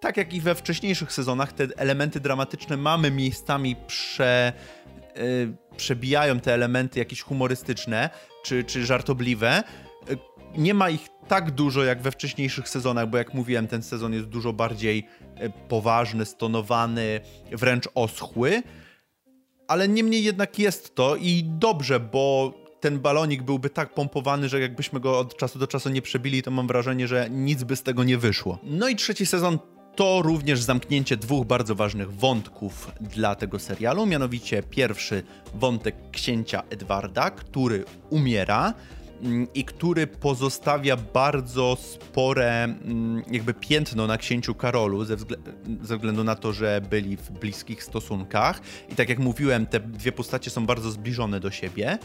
tak 0.00 0.16
jak 0.16 0.34
i 0.34 0.40
we 0.40 0.54
wcześniejszych 0.54 1.12
sezonach, 1.12 1.52
te 1.52 1.66
elementy 1.76 2.20
dramatyczne 2.20 2.76
mamy 2.76 3.10
miejscami 3.10 3.76
prze, 3.86 4.52
yy, 5.16 5.56
przebijają 5.76 6.40
te 6.40 6.54
elementy 6.54 6.98
jakieś 6.98 7.22
humorystyczne 7.22 8.10
czy, 8.44 8.64
czy 8.64 8.86
żartobliwe. 8.86 9.62
Nie 10.56 10.74
ma 10.74 10.90
ich 10.90 11.08
tak 11.28 11.50
dużo 11.50 11.84
jak 11.84 12.02
we 12.02 12.10
wcześniejszych 12.10 12.68
sezonach, 12.68 13.10
bo 13.10 13.18
jak 13.18 13.34
mówiłem, 13.34 13.66
ten 13.66 13.82
sezon 13.82 14.12
jest 14.12 14.26
dużo 14.26 14.52
bardziej 14.52 15.06
yy, 15.40 15.52
poważny, 15.68 16.24
stonowany, 16.24 17.20
wręcz 17.52 17.88
oschły. 17.94 18.62
Ale 19.68 19.88
niemniej 19.88 20.24
jednak 20.24 20.58
jest 20.58 20.94
to 20.94 21.16
i 21.16 21.44
dobrze, 21.44 22.00
bo 22.00 22.54
ten 22.80 22.98
balonik 22.98 23.42
byłby 23.42 23.70
tak 23.70 23.94
pompowany, 23.94 24.48
że 24.48 24.60
jakbyśmy 24.60 25.00
go 25.00 25.18
od 25.18 25.36
czasu 25.36 25.58
do 25.58 25.66
czasu 25.66 25.88
nie 25.88 26.02
przebili, 26.02 26.42
to 26.42 26.50
mam 26.50 26.66
wrażenie, 26.66 27.08
że 27.08 27.30
nic 27.30 27.64
by 27.64 27.76
z 27.76 27.82
tego 27.82 28.04
nie 28.04 28.18
wyszło. 28.18 28.58
No 28.62 28.88
i 28.88 28.96
trzeci 28.96 29.26
sezon 29.26 29.58
to 29.96 30.22
również 30.22 30.62
zamknięcie 30.62 31.16
dwóch 31.16 31.46
bardzo 31.46 31.74
ważnych 31.74 32.12
wątków 32.12 32.92
dla 33.00 33.34
tego 33.34 33.58
serialu. 33.58 34.06
Mianowicie 34.06 34.62
pierwszy 34.62 35.22
wątek 35.54 35.94
księcia 36.12 36.62
Edwarda, 36.70 37.30
który 37.30 37.84
umiera 38.10 38.74
i 39.54 39.64
który 39.64 40.06
pozostawia 40.06 40.96
bardzo 40.96 41.76
spore 41.76 42.64
mm, 42.64 43.22
jakby 43.30 43.54
piętno 43.54 44.06
na 44.06 44.18
księciu 44.18 44.54
Karolu 44.54 45.04
ze, 45.04 45.16
ze, 45.82 45.96
względu 45.96 46.24
na 46.24 46.34
to, 46.34 46.52
że 46.52 46.80
byli 46.90 47.16
w 47.16 47.30
bliskich 47.30 47.84
stosunkach 47.84 48.60
i 48.92 48.94
tak 48.94 49.08
jak 49.08 49.18
mówiłem, 49.18 49.66
te 49.66 49.80
dwie 49.80 50.12
postacie 50.12 50.50
są 50.50 50.66
bardzo 50.66 50.90
zbliżone 50.90 51.40
do 51.40 51.50
siebie. 51.50 51.98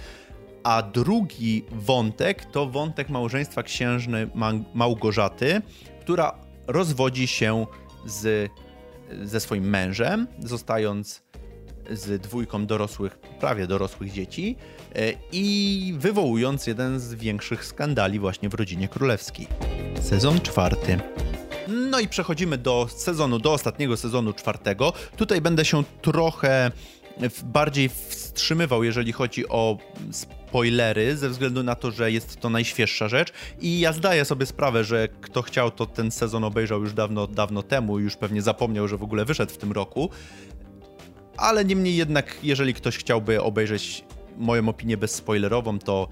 A 0.63 0.81
drugi 0.81 1.65
wątek 1.71 2.45
to 2.45 2.65
wątek 2.65 3.09
małżeństwa 3.09 3.63
księżny 3.63 4.29
Małgorzaty, 4.73 5.61
która 6.01 6.35
rozwodzi 6.67 7.27
się 7.27 7.65
z, 8.05 8.51
ze 9.23 9.39
swoim 9.39 9.69
mężem, 9.69 10.27
zostając 10.39 11.23
z 11.91 12.21
dwójką 12.21 12.65
dorosłych, 12.65 13.17
prawie 13.17 13.67
dorosłych 13.67 14.11
dzieci 14.11 14.55
e, 14.95 15.13
i 15.31 15.95
wywołując 15.97 16.67
jeden 16.67 16.99
z 16.99 17.13
większych 17.13 17.65
skandali 17.65 18.19
właśnie 18.19 18.49
w 18.49 18.53
rodzinie 18.53 18.87
królewskiej. 18.87 19.47
Sezon 20.01 20.41
czwarty. 20.41 20.99
No 21.67 21.99
i 21.99 22.07
przechodzimy 22.07 22.57
do 22.57 22.87
sezonu, 22.95 23.39
do 23.39 23.53
ostatniego 23.53 23.97
sezonu 23.97 24.33
czwartego. 24.33 24.93
Tutaj 25.17 25.41
będę 25.41 25.65
się 25.65 25.83
trochę 26.01 26.71
bardziej 27.43 27.89
wstrzymywał, 27.89 28.83
jeżeli 28.83 29.11
chodzi 29.11 29.49
o 29.49 29.77
spoilery, 30.11 31.17
ze 31.17 31.29
względu 31.29 31.63
na 31.63 31.75
to, 31.75 31.91
że 31.91 32.11
jest 32.11 32.39
to 32.39 32.49
najświeższa 32.49 33.07
rzecz. 33.07 33.33
I 33.61 33.79
ja 33.79 33.93
zdaję 33.93 34.25
sobie 34.25 34.45
sprawę, 34.45 34.83
że 34.83 35.07
kto 35.21 35.41
chciał, 35.41 35.71
to 35.71 35.85
ten 35.85 36.11
sezon 36.11 36.43
obejrzał 36.43 36.81
już 36.81 36.93
dawno, 36.93 37.27
dawno 37.27 37.63
temu, 37.63 37.99
już 37.99 38.15
pewnie 38.15 38.41
zapomniał, 38.41 38.87
że 38.87 38.97
w 38.97 39.03
ogóle 39.03 39.25
wyszedł 39.25 39.53
w 39.53 39.57
tym 39.57 39.71
roku. 39.71 40.09
Ale 41.37 41.65
niemniej 41.65 41.95
jednak, 41.95 42.37
jeżeli 42.43 42.73
ktoś 42.73 42.97
chciałby 42.97 43.41
obejrzeć 43.41 44.03
moją 44.37 44.69
opinię 44.69 44.97
bezspoilerową, 44.97 45.79
to 45.79 46.07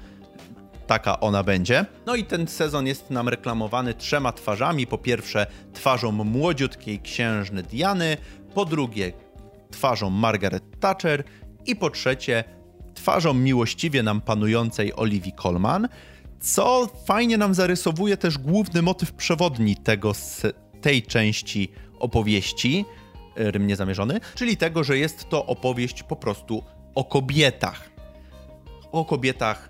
taka 0.87 1.19
ona 1.19 1.43
będzie. 1.43 1.85
No 2.05 2.15
i 2.15 2.23
ten 2.23 2.47
sezon 2.47 2.87
jest 2.87 3.09
nam 3.09 3.29
reklamowany 3.29 3.93
trzema 3.93 4.31
twarzami. 4.31 4.87
Po 4.87 4.97
pierwsze, 4.97 5.47
twarzą 5.73 6.11
młodziutkiej 6.11 6.99
księżny 6.99 7.63
Diany, 7.63 8.17
po 8.53 8.65
drugie, 8.65 9.13
twarzą 9.71 10.09
Margaret 10.09 10.79
Thatcher 10.79 11.23
i 11.65 11.75
po 11.75 11.89
trzecie 11.89 12.43
twarzą 12.93 13.33
miłościwie 13.33 14.03
nam 14.03 14.21
panującej 14.21 14.95
Olivii 14.95 15.33
Colman, 15.33 15.87
co 16.39 16.87
fajnie 17.05 17.37
nam 17.37 17.53
zarysowuje 17.53 18.17
też 18.17 18.37
główny 18.37 18.81
motyw 18.81 19.13
przewodni 19.13 19.75
tego, 19.75 20.11
tej 20.81 21.03
części 21.03 21.71
opowieści, 21.99 22.85
rym 23.35 23.67
niezamierzony, 23.67 24.19
czyli 24.35 24.57
tego, 24.57 24.83
że 24.83 24.97
jest 24.97 25.29
to 25.29 25.45
opowieść 25.45 26.03
po 26.03 26.15
prostu 26.15 26.63
o 26.95 27.03
kobietach. 27.03 27.89
O 28.91 29.05
kobietach 29.05 29.69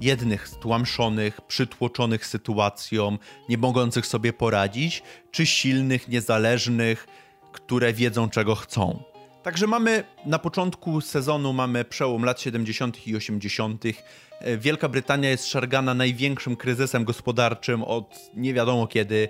jednych 0.00 0.48
stłamszonych, 0.48 1.40
przytłoczonych 1.40 2.26
sytuacją, 2.26 3.18
nie 3.48 3.58
mogących 3.58 4.06
sobie 4.06 4.32
poradzić, 4.32 5.02
czy 5.30 5.46
silnych, 5.46 6.08
niezależnych, 6.08 7.06
które 7.52 7.92
wiedzą 7.92 8.30
czego 8.30 8.54
chcą. 8.54 9.02
Także 9.42 9.66
mamy 9.66 10.04
na 10.26 10.38
początku 10.38 11.00
sezonu 11.00 11.52
mamy 11.52 11.84
przełom 11.84 12.24
lat 12.24 12.40
70. 12.40 13.06
i 13.06 13.16
80. 13.16 13.84
E, 14.40 14.56
Wielka 14.56 14.88
Brytania 14.88 15.30
jest 15.30 15.46
szargana 15.46 15.94
największym 15.94 16.56
kryzysem 16.56 17.04
gospodarczym 17.04 17.82
od 17.84 18.30
nie 18.34 18.54
wiadomo 18.54 18.86
kiedy. 18.86 19.28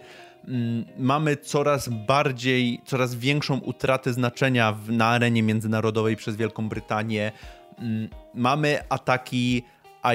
Mm, 0.48 0.84
mamy 0.98 1.36
coraz 1.36 1.88
bardziej, 1.88 2.80
coraz 2.84 3.14
większą 3.14 3.58
utratę 3.58 4.12
znaczenia 4.12 4.76
na 4.88 5.06
arenie 5.06 5.42
międzynarodowej 5.42 6.16
przez 6.16 6.36
Wielką 6.36 6.68
Brytanię. 6.68 7.32
Mm, 7.78 8.08
mamy 8.34 8.78
ataki 8.88 9.62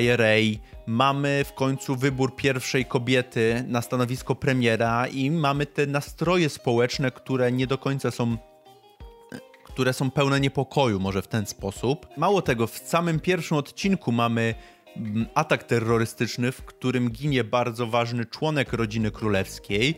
IRA, 0.02 0.60
mamy 0.86 1.44
w 1.48 1.54
końcu 1.54 1.96
wybór 1.96 2.36
pierwszej 2.36 2.86
kobiety 2.86 3.64
na 3.68 3.82
stanowisko 3.82 4.36
premiera 4.36 5.08
i 5.08 5.32
mamy 5.32 5.66
te 5.66 5.88
nastroje 5.88 6.50
społeczne, 6.50 7.12
które 7.12 7.52
nie 7.52 7.68
do 7.68 7.78
końca 7.78 8.12
są 8.12 8.38
które 9.64 9.94
są 9.94 10.12
pełne 10.12 10.40
niepokoju, 10.40 11.00
może 11.00 11.22
w 11.22 11.28
ten 11.28 11.46
sposób. 11.46 12.08
Mało 12.18 12.42
tego, 12.42 12.68
w 12.68 12.78
samym 12.78 13.20
pierwszym 13.20 13.58
odcinku 13.58 14.12
mamy 14.12 14.56
atak 15.34 15.64
terrorystyczny, 15.64 16.52
w 16.52 16.62
którym 16.62 17.12
ginie 17.12 17.44
bardzo 17.44 17.88
ważny 17.88 18.26
członek 18.26 18.74
rodziny 18.74 19.12
królewskiej, 19.12 19.96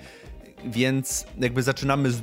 więc 0.66 1.28
jakby 1.38 1.64
zaczynamy 1.64 2.12
z, 2.12 2.22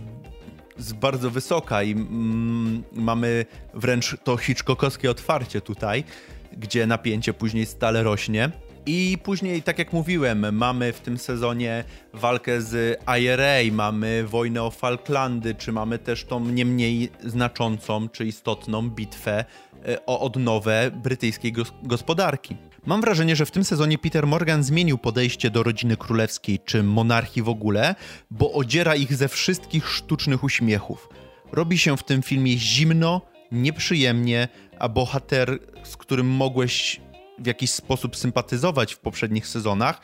z 0.79 0.93
bardzo 0.93 1.31
wysoka 1.31 1.83
i 1.83 1.93
mm, 1.93 2.83
mamy 2.93 3.47
wręcz 3.75 4.17
to 4.25 4.37
Hitchcockowskie 4.37 5.11
otwarcie 5.11 5.61
tutaj, 5.61 6.05
gdzie 6.53 6.87
napięcie 6.87 7.35
później 7.35 7.67
stale 7.67 8.03
rośnie. 8.03 8.51
I 8.87 9.19
później, 9.23 9.63
tak 9.63 9.79
jak 9.79 9.93
mówiłem, 9.93 10.57
mamy 10.57 10.93
w 10.93 11.01
tym 11.01 11.19
sezonie 11.19 11.85
walkę 12.13 12.63
z 12.63 13.01
IRA, 13.21 13.73
mamy 13.73 14.25
wojnę 14.27 14.63
o 14.63 14.71
Falklandy, 14.71 15.55
czy 15.55 15.73
mamy 15.73 15.99
też 15.99 16.25
tą 16.25 16.45
nie 16.45 16.65
mniej 16.65 17.11
znaczącą 17.25 18.09
czy 18.09 18.27
istotną 18.27 18.91
bitwę 18.91 19.45
e, 19.89 20.07
o 20.07 20.21
odnowę 20.21 20.91
brytyjskiej 21.03 21.53
gospodarki. 21.83 22.57
Mam 22.87 23.01
wrażenie, 23.01 23.37
że 23.37 23.47
w 23.47 23.51
tym 23.51 23.65
sezonie 23.65 23.99
Peter 23.99 24.27
Morgan 24.27 24.63
zmienił 24.63 24.99
podejście 24.99 25.51
do 25.51 25.63
rodziny 25.63 25.97
królewskiej 25.97 26.59
czy 26.65 26.83
monarchii 26.83 27.43
w 27.43 27.49
ogóle, 27.49 27.95
bo 28.31 28.53
odziera 28.53 28.95
ich 28.95 29.15
ze 29.15 29.29
wszystkich 29.29 29.89
sztucznych 29.89 30.45
uśmiechów. 30.45 31.09
Robi 31.53 31.79
się 31.79 31.97
w 31.97 32.03
tym 32.03 32.23
filmie 32.23 32.59
zimno, 32.59 33.21
nieprzyjemnie, 33.53 34.49
a 34.79 34.89
bohater, 34.89 35.59
z 35.83 35.97
którym 35.97 36.27
mogłeś 36.27 37.01
w 37.39 37.47
jakiś 37.47 37.71
sposób 37.71 38.17
sympatyzować 38.17 38.95
w 38.95 38.99
poprzednich 38.99 39.47
sezonach, 39.47 40.01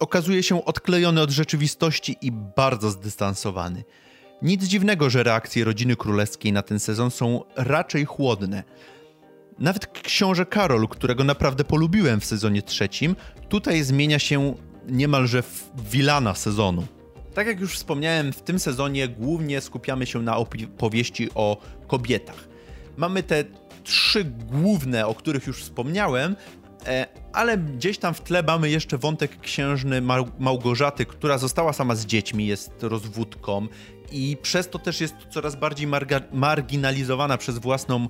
okazuje 0.00 0.42
się 0.42 0.64
odklejony 0.64 1.20
od 1.20 1.30
rzeczywistości 1.30 2.16
i 2.22 2.32
bardzo 2.32 2.90
zdystansowany. 2.90 3.84
Nic 4.42 4.64
dziwnego, 4.64 5.10
że 5.10 5.22
reakcje 5.22 5.64
rodziny 5.64 5.96
królewskiej 5.96 6.52
na 6.52 6.62
ten 6.62 6.80
sezon 6.80 7.10
są 7.10 7.40
raczej 7.56 8.04
chłodne. 8.04 8.62
Nawet 9.58 9.86
książę 9.86 10.46
Karol, 10.46 10.88
którego 10.88 11.24
naprawdę 11.24 11.64
polubiłem 11.64 12.20
w 12.20 12.24
sezonie 12.24 12.62
trzecim, 12.62 13.16
tutaj 13.48 13.82
zmienia 13.82 14.18
się 14.18 14.54
niemalże 14.88 15.42
w 15.42 15.70
wilana 15.90 16.34
sezonu. 16.34 16.86
Tak 17.34 17.46
jak 17.46 17.60
już 17.60 17.74
wspomniałem, 17.74 18.32
w 18.32 18.42
tym 18.42 18.58
sezonie 18.58 19.08
głównie 19.08 19.60
skupiamy 19.60 20.06
się 20.06 20.22
na 20.22 20.36
opowieści 20.36 21.28
o 21.34 21.56
kobietach. 21.86 22.48
Mamy 22.96 23.22
te 23.22 23.44
trzy 23.84 24.24
główne, 24.24 25.06
o 25.06 25.14
których 25.14 25.46
już 25.46 25.62
wspomniałem, 25.62 26.36
e, 26.86 27.06
ale 27.32 27.58
gdzieś 27.58 27.98
tam 27.98 28.14
w 28.14 28.20
tle 28.20 28.42
mamy 28.42 28.70
jeszcze 28.70 28.98
wątek 28.98 29.40
księżny 29.40 30.02
Małgorzaty, 30.38 31.06
która 31.06 31.38
została 31.38 31.72
sama 31.72 31.94
z 31.94 32.06
dziećmi, 32.06 32.46
jest 32.46 32.72
rozwódką 32.82 33.68
i 34.12 34.36
przez 34.42 34.68
to 34.68 34.78
też 34.78 35.00
jest 35.00 35.14
coraz 35.30 35.56
bardziej 35.56 35.88
marginalizowana 36.32 37.38
przez 37.38 37.58
własną 37.58 38.08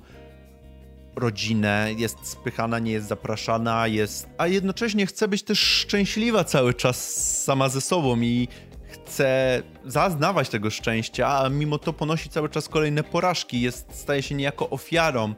rodzinę, 1.15 1.89
jest 1.97 2.27
spychana, 2.27 2.79
nie 2.79 2.91
jest 2.91 3.07
zapraszana, 3.07 3.87
jest, 3.87 4.27
a 4.37 4.47
jednocześnie 4.47 5.05
chce 5.05 5.27
być 5.27 5.43
też 5.43 5.59
szczęśliwa 5.59 6.43
cały 6.43 6.73
czas 6.73 7.25
sama 7.43 7.69
ze 7.69 7.81
sobą 7.81 8.21
i 8.21 8.47
chce 8.87 9.61
zaznawać 9.85 10.49
tego 10.49 10.69
szczęścia, 10.69 11.27
a 11.27 11.49
mimo 11.49 11.77
to 11.77 11.93
ponosi 11.93 12.29
cały 12.29 12.49
czas 12.49 12.69
kolejne 12.69 13.03
porażki, 13.03 13.61
jest, 13.61 13.87
staje 13.91 14.21
się 14.21 14.35
niejako 14.35 14.69
ofiarą 14.69 15.33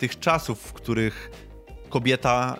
tych 0.00 0.18
czasów, 0.18 0.60
w 0.60 0.72
których 0.72 1.30
kobieta 1.88 2.56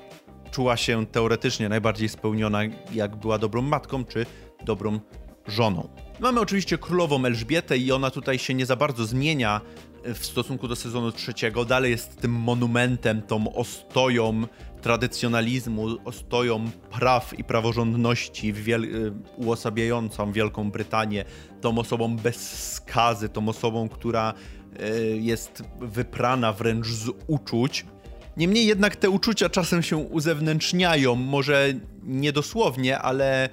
czuła 0.51 0.77
się 0.77 1.07
teoretycznie 1.07 1.69
najbardziej 1.69 2.09
spełniona, 2.09 2.61
jak 2.93 3.17
była 3.17 3.39
dobrą 3.39 3.63
matką 3.63 4.05
czy 4.05 4.27
dobrą 4.65 5.01
żoną. 5.47 5.89
Mamy 6.21 6.41
oczywiście 6.41 6.79
królową 6.79 7.25
Elżbietę 7.25 7.79
i 7.79 7.93
ona 7.93 8.11
tutaj 8.11 8.39
się 8.39 8.55
nie 8.55 8.67
za 8.67 8.77
bardzo 8.77 9.07
zmienia 9.07 9.61
w 10.05 10.27
stosunku 10.27 10.69
do 10.69 10.77
sezonu 10.77 11.13
trzeciego. 11.13 11.65
Dalej 11.65 11.91
jest 11.91 12.21
tym 12.21 12.33
monumentem, 12.33 13.23
tą 13.23 13.55
ostoją 13.55 14.47
tradycjonalizmu, 14.83 15.87
ostoją 16.05 16.71
praw 16.91 17.39
i 17.39 17.45
praworządności 17.45 18.53
wiel 18.53 18.85
y, 18.85 19.13
uosabiającą 19.37 20.33
Wielką 20.33 20.71
Brytanię, 20.71 21.25
tą 21.61 21.79
osobą 21.79 22.17
bez 22.17 22.73
skazy, 22.75 23.29
tą 23.29 23.49
osobą, 23.49 23.89
która 23.89 24.35
jest 25.21 25.63
wyprana 25.81 26.53
wręcz 26.53 26.87
z 26.87 27.11
uczuć. 27.27 27.87
Niemniej 28.37 28.67
jednak 28.67 28.97
te 28.97 29.11
uczucia 29.11 29.49
czasem 29.49 29.83
się 29.83 29.97
uzewnętrzniają, 29.97 31.15
może 31.15 31.75
niedosłownie, 32.03 32.99
ale 32.99 33.49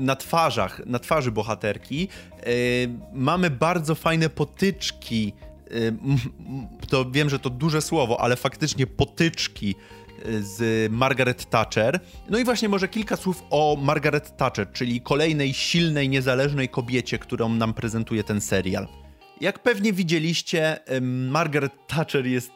na 0.00 0.16
twarzach, 0.16 0.86
na 0.86 0.98
twarzy 0.98 1.32
bohaterki. 1.32 2.08
Yy, 2.46 2.48
mamy 3.12 3.50
bardzo 3.50 3.94
fajne 3.94 4.30
potyczki. 4.30 5.32
Yy, 5.70 5.94
to 6.88 7.10
wiem, 7.10 7.30
że 7.30 7.38
to 7.38 7.50
duże 7.50 7.82
słowo, 7.82 8.20
ale 8.20 8.36
faktycznie 8.36 8.86
potyczki 8.86 9.74
z 10.40 10.92
Margaret 10.92 11.50
Thatcher. 11.50 12.00
No 12.30 12.38
i 12.38 12.44
właśnie 12.44 12.68
może 12.68 12.88
kilka 12.88 13.16
słów 13.16 13.42
o 13.50 13.78
Margaret 13.82 14.36
Thatcher, 14.36 14.72
czyli 14.72 15.00
kolejnej 15.00 15.54
silnej, 15.54 16.08
niezależnej 16.08 16.68
kobiecie, 16.68 17.18
którą 17.18 17.48
nam 17.48 17.74
prezentuje 17.74 18.24
ten 18.24 18.40
serial. 18.40 18.88
Jak 19.40 19.58
pewnie 19.58 19.92
widzieliście, 19.92 20.78
Margaret 21.30 21.72
Thatcher 21.86 22.26
jest 22.26 22.50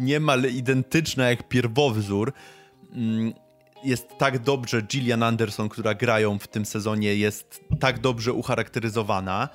niemal 0.00 0.42
identyczna 0.44 1.30
jak 1.30 1.48
pierwowzór. 1.48 2.32
Mm, 2.92 3.32
jest 3.84 4.08
tak 4.18 4.38
dobrze 4.38 4.82
Gillian 4.82 5.22
Anderson, 5.22 5.68
która 5.68 5.94
grają 5.94 6.38
w 6.38 6.48
tym 6.48 6.66
sezonie, 6.66 7.16
jest 7.16 7.64
tak 7.80 7.98
dobrze 7.98 8.32
ucharakteryzowana. 8.32 9.48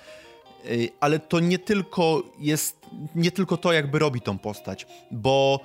Y, 0.65 0.89
ale 0.99 1.19
to 1.19 1.39
nie 1.39 1.59
tylko 1.59 2.23
jest, 2.39 2.77
nie 3.15 3.31
tylko 3.31 3.57
to 3.57 3.73
jakby 3.73 3.99
robi 3.99 4.21
tą 4.21 4.37
postać, 4.37 4.87
bo 5.11 5.59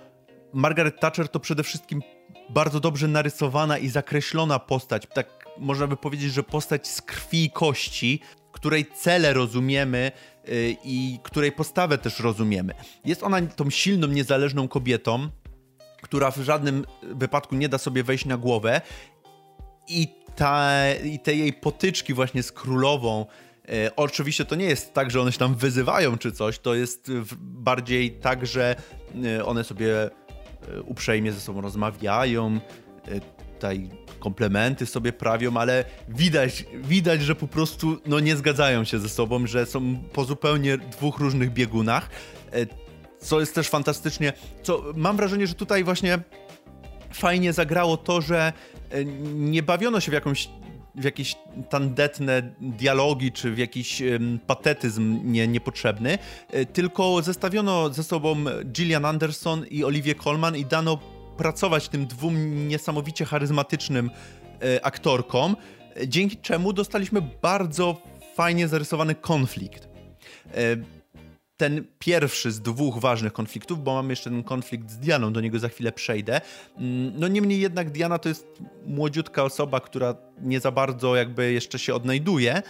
Margaret 0.52 1.00
Thatcher 1.00 1.28
to 1.28 1.40
przede 1.40 1.62
wszystkim 1.62 2.02
bardzo 2.50 2.80
dobrze 2.80 3.08
narysowana 3.08 3.78
i 3.78 3.88
zakreślona 3.88 4.58
postać. 4.58 5.06
Tak 5.14 5.44
można 5.58 5.86
by 5.86 5.96
powiedzieć, 5.96 6.32
że 6.32 6.42
postać 6.42 6.88
z 6.88 7.02
krwi 7.02 7.44
i 7.44 7.50
kości, 7.50 8.20
której 8.52 8.86
cele 8.86 9.32
rozumiemy 9.32 10.12
i 10.84 11.18
której 11.22 11.52
postawę 11.52 11.98
też 11.98 12.20
rozumiemy. 12.20 12.74
Jest 13.04 13.22
ona 13.22 13.42
tą 13.42 13.70
silną, 13.70 14.06
niezależną 14.06 14.68
kobietą, 14.68 15.28
która 16.02 16.30
w 16.30 16.36
żadnym 16.36 16.84
wypadku 17.02 17.54
nie 17.54 17.68
da 17.68 17.78
sobie 17.78 18.04
wejść 18.04 18.24
na 18.24 18.36
głowę 18.36 18.80
i, 19.88 20.08
ta, 20.36 20.70
i 21.04 21.18
te 21.18 21.34
jej 21.34 21.52
potyczki 21.52 22.14
właśnie 22.14 22.42
z 22.42 22.52
królową, 22.52 23.26
e, 23.68 23.96
Oczywiście 23.96 24.44
to 24.44 24.54
nie 24.54 24.64
jest 24.64 24.92
tak, 24.92 25.10
że 25.10 25.20
one 25.20 25.32
się 25.32 25.38
tam 25.38 25.54
wyzywają 25.54 26.18
czy 26.18 26.32
coś, 26.32 26.58
to 26.58 26.74
jest 26.74 27.12
bardziej 27.40 28.10
tak, 28.10 28.46
że 28.46 28.76
e, 29.24 29.44
one 29.44 29.64
sobie 29.64 30.10
uprzejmie 30.84 31.32
ze 31.32 31.40
sobą 31.40 31.60
rozmawiają, 31.60 32.60
tutaj 33.64 33.88
komplementy 34.20 34.86
sobie 34.86 35.12
prawią, 35.12 35.56
ale 35.56 35.84
widać, 36.08 36.64
widać, 36.74 37.22
że 37.22 37.34
po 37.34 37.46
prostu 37.46 37.98
no, 38.06 38.20
nie 38.20 38.36
zgadzają 38.36 38.84
się 38.84 38.98
ze 38.98 39.08
sobą, 39.08 39.46
że 39.46 39.66
są 39.66 39.96
po 40.12 40.24
zupełnie 40.24 40.78
dwóch 40.78 41.18
różnych 41.18 41.52
biegunach, 41.52 42.10
e, 42.52 42.66
co 43.18 43.40
jest 43.40 43.54
też 43.54 43.68
fantastycznie, 43.68 44.32
co 44.62 44.84
mam 44.96 45.16
wrażenie, 45.16 45.46
że 45.46 45.54
tutaj 45.54 45.84
właśnie 45.84 46.18
fajnie 47.12 47.52
zagrało 47.52 47.96
to, 47.96 48.20
że 48.20 48.52
nie 49.34 49.62
bawiono 49.62 50.00
się 50.00 50.10
w 50.10 50.14
jakąś 50.14 50.48
w 50.94 51.04
jakieś 51.04 51.36
tandetne 51.70 52.54
dialogi, 52.60 53.32
czy 53.32 53.50
w 53.50 53.58
jakiś 53.58 54.00
um, 54.00 54.38
patetyzm 54.46 55.32
nie, 55.32 55.48
niepotrzebny, 55.48 56.18
e, 56.50 56.66
tylko 56.66 57.22
zestawiono 57.22 57.92
ze 57.92 58.04
sobą 58.04 58.36
Gillian 58.64 59.04
Anderson 59.04 59.66
i 59.66 59.84
Olivia 59.84 60.14
Colman 60.14 60.56
i 60.56 60.64
dano 60.64 60.98
pracować 61.36 61.88
tym 61.88 62.06
dwóm 62.06 62.68
niesamowicie 62.68 63.24
charyzmatycznym 63.24 64.10
e, 64.62 64.84
aktorkom, 64.86 65.56
e, 65.96 66.08
dzięki 66.08 66.36
czemu 66.36 66.72
dostaliśmy 66.72 67.22
bardzo 67.42 68.02
fajnie 68.34 68.68
zarysowany 68.68 69.14
konflikt. 69.14 69.88
E, 70.54 70.76
ten 71.56 71.84
pierwszy 71.98 72.52
z 72.52 72.60
dwóch 72.60 72.98
ważnych 72.98 73.32
konfliktów, 73.32 73.84
bo 73.84 73.94
mamy 73.94 74.12
jeszcze 74.12 74.30
ten 74.30 74.42
konflikt 74.42 74.90
z 74.90 74.98
Dianą, 74.98 75.32
do 75.32 75.40
niego 75.40 75.58
za 75.58 75.68
chwilę 75.68 75.92
przejdę. 75.92 76.40
Mm, 76.76 77.12
no 77.16 77.28
niemniej 77.28 77.60
jednak 77.60 77.90
Diana 77.90 78.18
to 78.18 78.28
jest 78.28 78.46
młodziutka 78.86 79.44
osoba, 79.44 79.80
która 79.80 80.14
nie 80.40 80.60
za 80.60 80.70
bardzo 80.70 81.16
jakby 81.16 81.52
jeszcze 81.52 81.78
się 81.78 81.94
odnajduje 81.94 82.62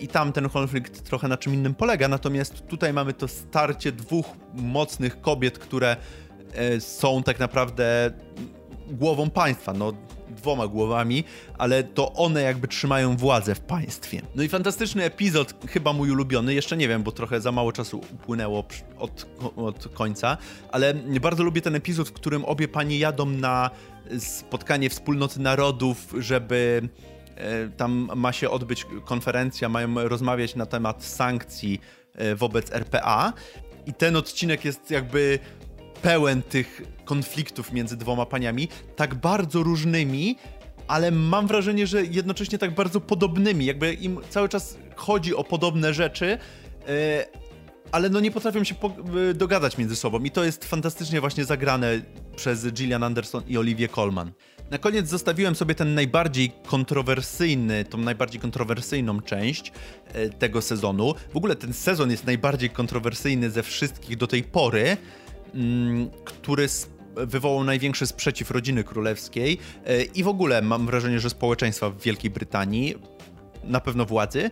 i 0.00 0.08
tam 0.08 0.32
ten 0.32 0.48
konflikt 0.48 1.02
trochę 1.02 1.28
na 1.28 1.36
czym 1.36 1.54
innym 1.54 1.74
polega, 1.74 2.08
natomiast 2.08 2.66
tutaj 2.66 2.92
mamy 2.92 3.12
to 3.12 3.28
starcie 3.28 3.92
dwóch 3.92 4.26
mocnych 4.54 5.20
kobiet, 5.20 5.58
które 5.58 5.96
są 6.78 7.22
tak 7.22 7.38
naprawdę 7.38 8.10
głową 8.90 9.30
państwa. 9.30 9.72
No, 9.72 9.92
dwoma 10.36 10.66
głowami, 10.66 11.24
ale 11.58 11.84
to 11.84 12.12
one 12.12 12.42
jakby 12.42 12.68
trzymają 12.68 13.16
władzę 13.16 13.54
w 13.54 13.60
państwie. 13.60 14.22
No 14.34 14.42
i 14.42 14.48
fantastyczny 14.48 15.04
epizod, 15.04 15.54
chyba 15.68 15.92
mój 15.92 16.10
ulubiony, 16.10 16.54
jeszcze 16.54 16.76
nie 16.76 16.88
wiem, 16.88 17.02
bo 17.02 17.12
trochę 17.12 17.40
za 17.40 17.52
mało 17.52 17.72
czasu 17.72 18.00
upłynęło 18.14 18.64
od, 18.98 19.26
od 19.56 19.88
końca, 19.88 20.36
ale 20.72 20.94
bardzo 20.94 21.42
lubię 21.42 21.62
ten 21.62 21.74
epizod, 21.74 22.08
w 22.08 22.12
którym 22.12 22.44
obie 22.44 22.68
panie 22.68 22.98
jadą 22.98 23.26
na 23.26 23.70
spotkanie 24.18 24.90
wspólnoty 24.90 25.40
narodów, 25.40 26.14
żeby 26.18 26.88
e, 27.36 27.68
tam 27.68 28.10
ma 28.16 28.32
się 28.32 28.50
odbyć 28.50 28.86
konferencja, 29.04 29.68
mają 29.68 30.08
rozmawiać 30.08 30.54
na 30.54 30.66
temat 30.66 31.04
sankcji 31.04 31.80
e, 32.14 32.34
wobec 32.34 32.72
RPA. 32.72 33.32
I 33.86 33.94
ten 33.94 34.16
odcinek 34.16 34.64
jest 34.64 34.90
jakby 34.90 35.38
pełen 36.06 36.42
tych 36.42 36.82
konfliktów 37.04 37.72
między 37.72 37.96
dwoma 37.96 38.26
paniami, 38.26 38.68
tak 38.96 39.14
bardzo 39.14 39.62
różnymi, 39.62 40.36
ale 40.88 41.10
mam 41.10 41.46
wrażenie, 41.46 41.86
że 41.86 42.04
jednocześnie 42.04 42.58
tak 42.58 42.74
bardzo 42.74 43.00
podobnymi. 43.00 43.66
Jakby 43.66 43.94
im 43.94 44.20
cały 44.30 44.48
czas 44.48 44.78
chodzi 44.96 45.34
o 45.34 45.44
podobne 45.44 45.94
rzeczy, 45.94 46.26
yy, 46.26 46.86
ale 47.92 48.10
no 48.10 48.20
nie 48.20 48.30
potrafią 48.30 48.64
się 48.64 48.74
e, 49.30 49.34
dogadać 49.34 49.78
między 49.78 49.96
sobą. 49.96 50.20
I 50.20 50.30
to 50.30 50.44
jest 50.44 50.64
fantastycznie 50.64 51.20
właśnie 51.20 51.44
zagrane 51.44 52.00
przez 52.36 52.66
Gillian 52.72 53.02
Anderson 53.02 53.42
i 53.48 53.58
Olivia 53.58 53.88
Colman. 53.88 54.32
Na 54.70 54.78
koniec 54.78 55.08
zostawiłem 55.08 55.54
sobie 55.54 55.74
ten 55.74 55.94
najbardziej 55.94 56.52
kontrowersyjny, 56.66 57.84
tą 57.84 57.98
najbardziej 57.98 58.40
kontrowersyjną 58.40 59.20
część 59.20 59.72
e, 60.12 60.28
tego 60.28 60.62
sezonu. 60.62 61.14
W 61.32 61.36
ogóle 61.36 61.56
ten 61.56 61.72
sezon 61.72 62.10
jest 62.10 62.26
najbardziej 62.26 62.70
kontrowersyjny 62.70 63.50
ze 63.50 63.62
wszystkich 63.62 64.16
do 64.16 64.26
tej 64.26 64.42
pory. 64.42 64.96
Mm, 65.56 66.10
który 66.24 66.66
wywołał 67.16 67.64
największy 67.64 68.06
sprzeciw 68.06 68.50
rodziny 68.50 68.84
królewskiej 68.84 69.58
e, 69.84 70.02
i 70.02 70.22
w 70.22 70.28
ogóle 70.28 70.62
mam 70.62 70.86
wrażenie, 70.86 71.20
że 71.20 71.30
społeczeństwa 71.30 71.90
w 71.90 72.02
Wielkiej 72.02 72.30
Brytanii, 72.30 72.94
na 73.64 73.80
pewno 73.80 74.04
władzy. 74.04 74.50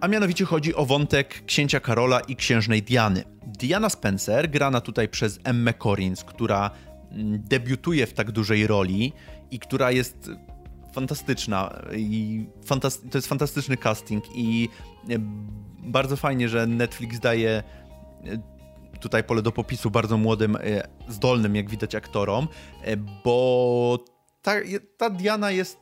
A 0.00 0.08
mianowicie 0.08 0.44
chodzi 0.44 0.74
o 0.74 0.86
wątek 0.86 1.44
księcia 1.46 1.80
Karola 1.80 2.20
i 2.20 2.36
księżnej 2.36 2.82
Diany. 2.82 3.24
Diana 3.46 3.88
Spencer, 3.88 4.50
grana 4.50 4.80
tutaj 4.80 5.08
przez 5.08 5.40
Emmę 5.44 5.74
Corins, 5.74 6.24
która 6.24 6.70
mm, 7.10 7.42
debiutuje 7.42 8.06
w 8.06 8.12
tak 8.12 8.30
dużej 8.30 8.66
roli 8.66 9.12
i 9.50 9.58
która 9.58 9.90
jest 9.90 10.30
fantastyczna 10.92 11.82
i 11.96 12.46
fantasty 12.64 13.08
to 13.08 13.18
jest 13.18 13.28
fantastyczny 13.28 13.76
casting 13.76 14.24
i 14.34 14.68
e, 15.10 15.14
bardzo 15.78 16.16
fajnie, 16.16 16.48
że 16.48 16.66
Netflix 16.66 17.20
daje 17.20 17.50
e, 17.50 18.51
tutaj 19.02 19.24
pole 19.24 19.42
do 19.42 19.52
popisu 19.52 19.90
bardzo 19.90 20.16
młodym, 20.16 20.56
e, 20.56 20.88
zdolnym, 21.08 21.56
jak 21.56 21.70
widać, 21.70 21.94
aktorom, 21.94 22.48
e, 22.82 22.96
bo 22.96 24.04
ta, 24.42 24.52
ta 24.96 25.10
Diana 25.10 25.50
jest 25.50 25.78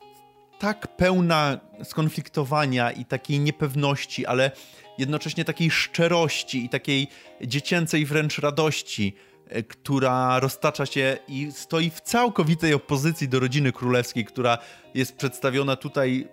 tak 0.59 0.97
pełna 0.97 1.61
skonfliktowania 1.85 2.91
i 2.91 3.05
takiej 3.05 3.41
niepewności, 3.41 4.27
ale 4.27 4.51
jednocześnie 4.99 5.45
takiej 5.45 5.71
szczerości 5.71 6.65
i 6.65 6.69
takiej 6.69 7.09
dziecięcej 7.45 8.07
wręcz 8.07 8.39
radości, 8.39 9.15
e, 9.49 9.63
która 9.63 10.41
roztacza 10.41 10.87
się 10.87 11.19
i 11.29 11.53
stoi 11.53 11.91
w 11.91 12.01
całkowitej 12.01 12.75
opozycji 12.75 13.29
do 13.29 13.41
rodziny 13.41 13.73
królewskiej, 13.73 14.25
która 14.25 14.59
jest 14.95 15.17
przedstawiona 15.17 15.77
tutaj 15.77 16.29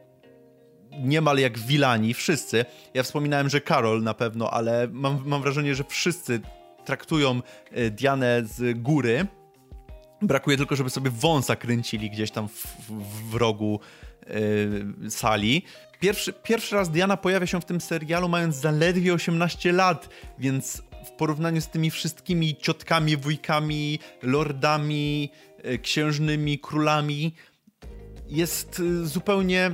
niemal 1.00 1.38
jak 1.38 1.60
wilani, 1.60 2.13
wszyscy. 2.13 2.65
Ja 2.93 3.04
wspominałem, 3.04 3.50
że 3.50 3.62
Karol 3.62 4.04
na 4.04 4.13
pewno, 4.13 4.52
ale 4.52 4.88
mam, 4.91 5.23
mam 5.26 5.41
wrażenie, 5.41 5.76
że 5.76 5.84
wszyscy 5.84 6.41
traktują 6.88 7.41
e, 7.71 7.89
Dianę 7.89 8.41
z 8.45 8.80
góry. 8.80 9.28
Brakuje 10.21 10.58
tylko, 10.58 10.76
żeby 10.76 10.89
sobie 10.89 11.12
wąsa 11.12 11.56
kręcili 11.56 12.10
gdzieś 12.10 12.32
tam 12.32 12.47
w, 12.47 12.67
w, 12.89 13.32
w 13.32 13.36
rogu 13.36 13.80
yy, 15.02 15.12
sali. 15.12 15.63
Pierwszy, 16.00 16.34
pierwszy 16.34 16.76
raz 16.76 16.89
Diana 16.89 17.17
pojawia 17.17 17.47
się 17.47 17.62
w 17.62 17.65
tym 17.65 17.82
serialu 17.82 18.30
mając 18.30 18.56
zaledwie 18.56 19.13
18 19.13 19.71
lat, 19.71 20.10
więc 20.39 20.82
w 21.06 21.12
porównaniu 21.12 21.62
z 21.62 21.67
tymi 21.67 21.91
wszystkimi 21.91 22.56
ciotkami, 22.56 23.17
wujkami, 23.17 24.00
lordami, 24.23 25.32
yy, 25.63 25.80
księżnymi, 25.80 26.60
królami, 26.60 27.36
jest 28.28 28.82
zupełnie 29.04 29.71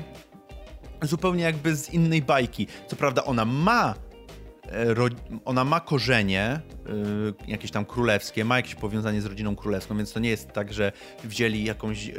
zupełnie 1.01 1.43
jakby 1.43 1.75
z 1.75 1.89
innej 1.89 2.21
bajki. 2.21 2.67
Co 2.87 2.95
prawda 2.95 3.23
ona 3.23 3.45
ma 3.45 3.95
E, 4.73 4.95
ona 5.45 5.63
ma 5.63 5.79
korzenie 5.79 6.59
jakieś 7.47 7.71
tam 7.71 7.85
królewskie, 7.85 8.45
ma 8.45 8.57
jakieś 8.57 8.75
powiązanie 8.75 9.21
z 9.21 9.25
rodziną 9.25 9.55
królewską, 9.55 9.97
więc 9.97 10.13
to 10.13 10.19
nie 10.19 10.29
jest 10.29 10.51
tak, 10.51 10.73
że 10.73 10.91
wzięli 11.23 11.63
jakąś 11.63 12.09
e, 12.09 12.13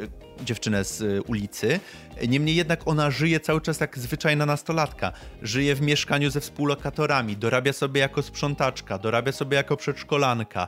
dziewczynę 0.45 0.83
z 0.83 1.23
ulicy. 1.27 1.79
Niemniej 2.27 2.55
jednak 2.55 2.87
ona 2.87 3.11
żyje 3.11 3.39
cały 3.39 3.61
czas 3.61 3.79
jak 3.79 3.99
zwyczajna 3.99 4.45
nastolatka. 4.45 5.11
Żyje 5.41 5.75
w 5.75 5.81
mieszkaniu 5.81 6.29
ze 6.29 6.41
współlokatorami, 6.41 7.37
dorabia 7.37 7.73
sobie 7.73 8.01
jako 8.01 8.21
sprzątaczka, 8.21 8.97
dorabia 8.97 9.31
sobie 9.31 9.57
jako 9.57 9.77
przedszkolanka. 9.77 10.67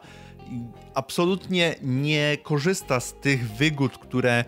Absolutnie 0.93 1.75
nie 1.81 2.37
korzysta 2.43 2.99
z 2.99 3.13
tych 3.13 3.51
wygód, 3.51 3.97
które 3.97 4.45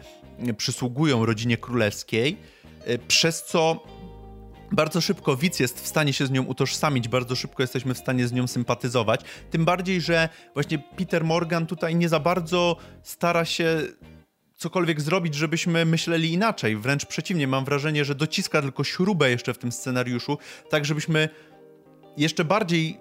przysługują 0.57 1.25
rodzinie 1.25 1.57
królewskiej, 1.57 2.37
przez 3.07 3.43
co 3.45 3.83
bardzo 4.71 5.01
szybko 5.01 5.35
widz 5.35 5.59
jest 5.59 5.81
w 5.81 5.87
stanie 5.87 6.13
się 6.13 6.25
z 6.25 6.31
nią 6.31 6.43
utożsamić, 6.43 7.07
bardzo 7.07 7.35
szybko 7.35 7.63
jesteśmy 7.63 7.93
w 7.93 7.97
stanie 7.97 8.27
z 8.27 8.31
nią 8.31 8.47
sympatyzować. 8.47 9.21
Tym 9.51 9.65
bardziej, 9.65 10.01
że 10.01 10.29
właśnie 10.53 10.79
Peter 10.79 11.23
Morgan 11.23 11.67
tutaj 11.67 11.95
nie 11.95 12.09
za 12.09 12.19
bardzo 12.19 12.75
stara 13.03 13.45
się 13.45 13.81
cokolwiek 14.55 15.01
zrobić, 15.01 15.35
żebyśmy 15.35 15.85
myśleli 15.85 16.33
inaczej. 16.33 16.77
Wręcz 16.77 17.05
przeciwnie, 17.05 17.47
mam 17.47 17.65
wrażenie, 17.65 18.05
że 18.05 18.15
dociska 18.15 18.61
tylko 18.61 18.83
śrubę 18.83 19.29
jeszcze 19.29 19.53
w 19.53 19.57
tym 19.57 19.71
scenariuszu, 19.71 20.37
tak 20.69 20.85
żebyśmy 20.85 21.29
jeszcze 22.17 22.45
bardziej 22.45 22.97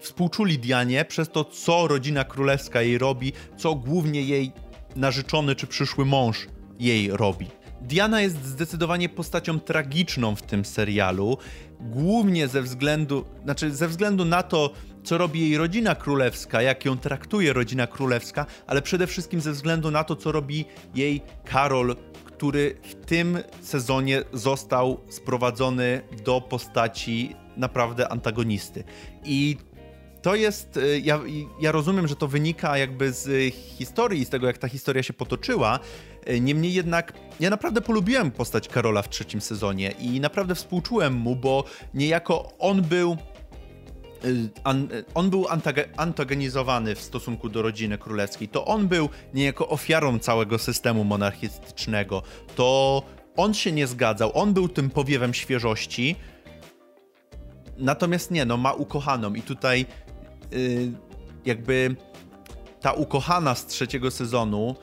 współczuli 0.00 0.58
Dianie 0.58 1.04
przez 1.04 1.28
to, 1.28 1.44
co 1.44 1.88
rodzina 1.88 2.24
królewska 2.24 2.82
jej 2.82 2.98
robi, 2.98 3.32
co 3.56 3.74
głównie 3.74 4.22
jej 4.22 4.52
narzeczony 4.96 5.54
czy 5.54 5.66
przyszły 5.66 6.04
mąż 6.04 6.46
jej 6.78 7.10
robi. 7.10 7.46
Diana 7.80 8.20
jest 8.20 8.44
zdecydowanie 8.44 9.08
postacią 9.08 9.60
tragiczną 9.60 10.36
w 10.36 10.42
tym 10.42 10.64
serialu, 10.64 11.38
głównie 11.80 12.48
ze 12.48 12.62
względu, 12.62 13.24
znaczy 13.44 13.74
ze 13.74 13.88
względu 13.88 14.24
na 14.24 14.42
to, 14.42 14.72
co 15.04 15.18
robi 15.18 15.40
jej 15.40 15.58
rodzina 15.58 15.94
królewska, 15.94 16.62
jak 16.62 16.84
ją 16.84 16.98
traktuje 16.98 17.52
rodzina 17.52 17.86
królewska, 17.86 18.46
ale 18.66 18.82
przede 18.82 19.06
wszystkim 19.06 19.40
ze 19.40 19.52
względu 19.52 19.90
na 19.90 20.04
to, 20.04 20.16
co 20.16 20.32
robi 20.32 20.64
jej 20.94 21.22
Karol, 21.44 21.96
który 22.24 22.74
w 22.82 22.94
tym 22.94 23.38
sezonie 23.60 24.22
został 24.32 25.00
sprowadzony 25.08 26.02
do 26.24 26.40
postaci 26.40 27.36
naprawdę 27.56 28.08
antagonisty. 28.08 28.84
I 29.24 29.56
to 30.22 30.34
jest, 30.34 30.76
y, 30.76 31.00
ja, 31.00 31.20
ja 31.60 31.72
rozumiem, 31.72 32.08
że 32.08 32.16
to 32.16 32.28
wynika 32.28 32.78
jakby 32.78 33.12
z 33.12 33.54
historii, 33.54 34.24
z 34.24 34.28
tego 34.28 34.46
jak 34.46 34.58
ta 34.58 34.68
historia 34.68 35.02
się 35.02 35.12
potoczyła, 35.12 35.78
y, 36.30 36.40
niemniej 36.40 36.72
jednak 36.72 37.12
ja 37.40 37.50
naprawdę 37.50 37.80
polubiłem 37.80 38.30
postać 38.30 38.68
Karola 38.68 39.02
w 39.02 39.08
trzecim 39.08 39.40
sezonie 39.40 39.94
i 40.00 40.20
naprawdę 40.20 40.54
współczułem 40.54 41.14
mu, 41.14 41.36
bo 41.36 41.64
niejako 41.94 42.52
on 42.58 42.82
był 42.82 43.16
y, 44.24 44.50
on 45.14 45.30
był 45.30 45.46
antagonizowany 45.96 46.94
w 46.94 47.00
stosunku 47.00 47.48
do 47.48 47.62
rodziny 47.62 47.98
królewskiej. 47.98 48.48
To 48.48 48.64
on 48.64 48.88
był 48.88 49.08
niejako 49.34 49.68
ofiarą 49.68 50.18
całego 50.18 50.58
systemu 50.58 51.04
monarchistycznego. 51.04 52.22
To 52.56 53.02
on 53.36 53.54
się 53.54 53.72
nie 53.72 53.86
zgadzał, 53.86 54.30
on 54.34 54.54
był 54.54 54.68
tym 54.68 54.90
powiewem 54.90 55.34
świeżości. 55.34 56.16
Natomiast 57.76 58.30
nie, 58.30 58.44
no 58.44 58.56
ma 58.56 58.72
ukochaną 58.72 59.34
i 59.34 59.42
tutaj 59.42 59.86
Y, 60.07 60.07
jakby 61.44 61.96
ta 62.80 62.92
ukochana 62.92 63.54
z 63.54 63.66
trzeciego 63.66 64.10
sezonu, 64.10 64.76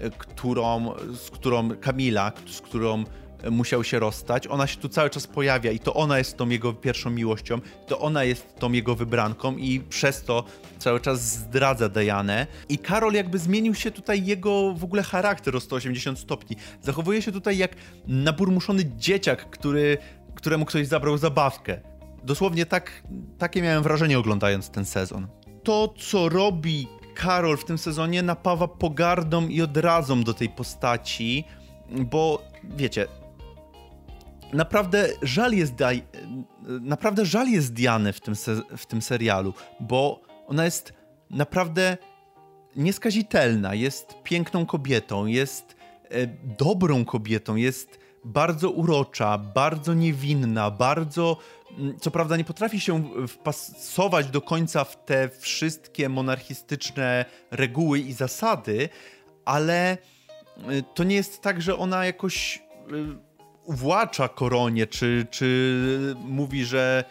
y, 0.00 0.10
którą, 0.10 0.94
z 1.14 1.30
którą 1.30 1.76
Kamila, 1.76 2.32
z 2.46 2.60
którą 2.60 3.04
musiał 3.50 3.84
się 3.84 3.98
rozstać, 3.98 4.46
ona 4.46 4.66
się 4.66 4.76
tu 4.76 4.88
cały 4.88 5.10
czas 5.10 5.26
pojawia 5.26 5.70
i 5.72 5.78
to 5.78 5.94
ona 5.94 6.18
jest 6.18 6.36
tą 6.36 6.48
jego 6.48 6.72
pierwszą 6.72 7.10
miłością, 7.10 7.60
to 7.86 7.98
ona 7.98 8.24
jest 8.24 8.54
tą 8.58 8.72
jego 8.72 8.94
wybranką 8.94 9.56
i 9.56 9.80
przez 9.80 10.22
to 10.22 10.44
cały 10.78 11.00
czas 11.00 11.20
zdradza 11.20 11.88
Dianę. 11.88 12.46
I 12.68 12.78
Karol 12.78 13.12
jakby 13.12 13.38
zmienił 13.38 13.74
się 13.74 13.90
tutaj 13.90 14.24
jego 14.24 14.74
w 14.74 14.84
ogóle 14.84 15.02
charakter 15.02 15.56
o 15.56 15.60
180 15.60 16.18
stopni. 16.18 16.56
Zachowuje 16.82 17.22
się 17.22 17.32
tutaj 17.32 17.58
jak 17.58 17.76
naburmuszony 18.06 18.84
dzieciak, 18.96 19.50
który, 19.50 19.98
któremu 20.34 20.64
ktoś 20.64 20.86
zabrał 20.86 21.18
zabawkę. 21.18 21.80
Dosłownie 22.24 22.66
tak, 22.66 23.02
takie 23.38 23.62
miałem 23.62 23.82
wrażenie 23.82 24.18
oglądając 24.18 24.70
ten 24.70 24.84
sezon. 24.84 25.26
To, 25.62 25.94
co 25.98 26.28
robi 26.28 26.88
Karol 27.14 27.56
w 27.56 27.64
tym 27.64 27.78
sezonie, 27.78 28.22
napawa 28.22 28.68
pogardą 28.68 29.48
i 29.48 29.62
odrazą 29.62 30.22
do 30.22 30.34
tej 30.34 30.48
postaci, 30.48 31.44
bo 31.90 32.42
wiecie, 32.64 33.06
naprawdę 34.52 35.08
żal 35.22 35.52
jest, 35.52 35.74
naprawdę 36.80 37.26
żal 37.26 37.48
jest 37.48 37.72
Diany 37.72 38.12
w 38.12 38.20
tym, 38.20 38.34
w 38.76 38.86
tym 38.86 39.02
serialu, 39.02 39.54
bo 39.80 40.20
ona 40.46 40.64
jest 40.64 40.92
naprawdę 41.30 41.96
nieskazitelna, 42.76 43.74
jest 43.74 44.14
piękną 44.22 44.66
kobietą, 44.66 45.26
jest 45.26 45.76
e, 46.10 46.26
dobrą 46.58 47.04
kobietą, 47.04 47.56
jest 47.56 47.98
bardzo 48.28 48.70
urocza, 48.70 49.38
bardzo 49.38 49.94
niewinna, 49.94 50.70
bardzo 50.70 51.36
Mm, 51.78 51.98
co 52.00 52.10
prawda 52.10 52.36
nie 52.36 52.44
potrafi 52.44 52.80
się 52.80 53.10
wpasować 53.28 54.26
do 54.26 54.40
końca 54.40 54.84
w 54.84 55.04
te 55.04 55.28
wszystkie 55.28 56.08
monarchistyczne 56.08 57.24
reguły 57.50 57.98
i 57.98 58.12
zasady, 58.12 58.88
ale 59.44 59.92
y, 59.94 59.98
to 60.94 61.04
nie 61.04 61.16
jest 61.16 61.42
tak, 61.42 61.62
że 61.62 61.78
ona 61.78 62.04
jakoś 62.04 62.62
y, 62.92 63.18
uwłacza 63.64 64.28
koronie, 64.28 64.86
czy, 64.86 65.26
czy 65.30 66.16
mówi, 66.24 66.64
że 66.64 67.04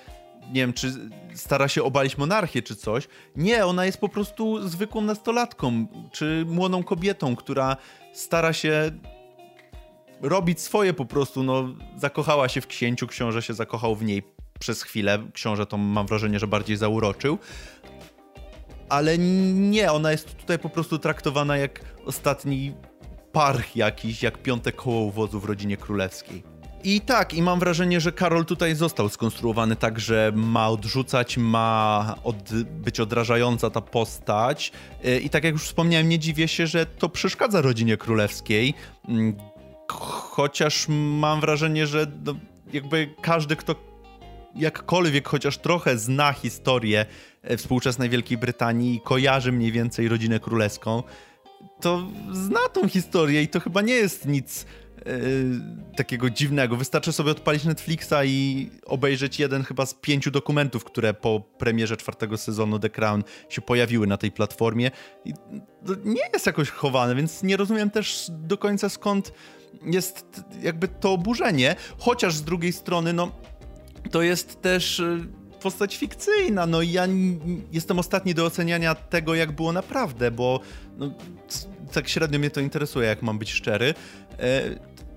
nie 0.48 0.62
wiem, 0.62 0.74
czy 0.74 0.94
stara 1.34 1.68
się 1.68 1.84
obalić 1.84 2.18
monarchię, 2.18 2.62
czy 2.62 2.76
coś. 2.76 3.08
Nie, 3.36 3.66
ona 3.66 3.86
jest 3.86 3.98
po 3.98 4.10
prostu 4.10 4.68
zwykłą 4.68 5.02
nastolatką, 5.02 5.88
czy 6.12 6.46
młodą 6.48 6.84
kobietą, 6.84 7.36
która 7.36 7.78
stara 8.14 8.54
się 8.54 8.92
robić 10.22 10.62
swoje 10.62 10.94
po 10.94 11.06
prostu, 11.06 11.44
no, 11.44 11.70
zakochała 11.98 12.50
się 12.50 12.62
w 12.62 12.68
księciu, 12.68 13.08
książę 13.08 13.42
się 13.42 13.54
zakochał 13.54 13.96
w 13.96 14.04
niej 14.04 14.24
przez 14.60 14.84
chwilę. 14.84 15.20
Książę 15.34 15.66
to 15.66 15.78
mam 15.78 16.08
wrażenie, 16.08 16.40
że 16.40 16.48
bardziej 16.48 16.78
zauroczył. 16.78 17.38
Ale 18.90 19.18
nie, 19.18 19.92
ona 19.92 20.12
jest 20.12 20.36
tutaj 20.38 20.60
po 20.60 20.70
prostu 20.70 21.00
traktowana 21.00 21.58
jak 21.58 21.80
ostatni 22.06 22.74
parch 23.32 23.76
jakiś, 23.76 24.24
jak 24.24 24.38
piąte 24.38 24.72
koło 24.72 25.02
uwozu 25.02 25.40
w 25.40 25.46
rodzinie 25.46 25.78
królewskiej. 25.78 26.44
I 26.84 27.02
tak, 27.02 27.34
i 27.34 27.42
mam 27.42 27.60
wrażenie, 27.60 28.00
że 28.00 28.12
Karol 28.12 28.46
tutaj 28.46 28.76
został 28.76 29.10
skonstruowany 29.10 29.76
tak, 29.76 30.00
że 30.00 30.32
ma 30.36 30.70
odrzucać, 30.70 31.38
ma 31.38 32.16
od, 32.24 32.54
być 32.64 33.00
odrażająca 33.00 33.70
ta 33.70 33.82
postać. 33.82 34.72
Y, 35.06 35.20
I 35.20 35.30
tak 35.30 35.44
jak 35.44 35.54
już 35.54 35.64
wspomniałem, 35.64 36.10
nie 36.10 36.20
dziwię 36.20 36.48
się, 36.48 36.68
że 36.68 36.86
to 36.86 37.10
przeszkadza 37.10 37.62
rodzinie 37.62 37.98
królewskiej. 37.98 38.74
Chociaż 40.38 40.86
mam 40.90 41.42
wrażenie, 41.42 41.88
że 41.88 42.08
no, 42.26 42.36
jakby 42.74 43.10
każdy, 43.22 43.56
kto 43.56 43.76
jakkolwiek 44.56 45.28
chociaż 45.28 45.58
trochę 45.58 45.98
zna 45.98 46.34
historię 46.34 47.06
e, 47.42 47.58
współczesnej 47.58 48.10
Wielkiej 48.10 48.38
Brytanii 48.38 48.96
i 48.96 49.02
kojarzy 49.02 49.52
mniej 49.52 49.72
więcej 49.72 50.08
rodzinę 50.08 50.40
królewską, 50.40 51.04
to 51.82 52.08
zna 52.32 52.60
tą 52.74 52.88
historię 52.90 53.42
i 53.42 53.48
to 53.48 53.60
chyba 53.60 53.82
nie 53.82 53.94
jest 53.94 54.26
nic 54.26 54.66
yy, 55.06 55.14
takiego 55.96 56.30
dziwnego. 56.30 56.76
Wystarczy 56.76 57.14
sobie 57.14 57.32
odpalić 57.32 57.64
Netflixa 57.64 58.26
i 58.26 58.70
obejrzeć 58.86 59.40
jeden 59.40 59.64
chyba 59.64 59.86
z 59.86 59.94
pięciu 59.94 60.32
dokumentów, 60.32 60.84
które 60.84 61.14
po 61.14 61.40
premierze 61.40 61.98
czwartego 61.98 62.38
sezonu 62.38 62.80
The 62.80 62.90
Crown 62.90 63.24
się 63.50 63.62
pojawiły 63.62 64.08
na 64.08 64.18
tej 64.18 64.32
platformie. 64.32 64.92
I 65.26 65.34
to 65.86 65.94
nie 66.06 66.22
jest 66.34 66.46
jakoś 66.46 66.70
chowane, 66.70 67.16
więc 67.16 67.44
nie 67.44 67.58
rozumiem 67.58 67.90
też 67.90 68.26
do 68.30 68.58
końca 68.58 68.90
skąd 68.90 69.32
jest 69.86 70.44
jakby 70.62 70.88
to 70.88 71.14
oburzenie, 71.14 71.76
chociaż 71.98 72.36
z 72.36 72.44
drugiej 72.44 72.74
strony, 72.74 73.14
no 73.14 73.32
to 74.12 74.22
jest 74.22 74.62
też 74.62 75.00
y, 75.00 75.28
postać 75.62 75.98
fikcyjna, 75.98 76.66
no 76.66 76.82
i 76.82 76.92
ja 76.92 77.08
jestem 77.72 78.00
ostatni 78.00 78.34
do 78.34 78.46
oceniania 78.46 78.96
tego, 78.96 79.36
jak 79.36 79.52
było 79.52 79.74
naprawdę, 79.74 80.32
bo 80.32 80.60
no, 80.98 81.12
tak 81.94 82.10
średnio 82.10 82.40
mnie 82.40 82.50
to 82.50 82.60
interesuje, 82.60 83.08
jak 83.08 83.22
mam 83.22 83.40
być 83.40 83.52
szczery. 83.52 83.94
E, 84.40 84.62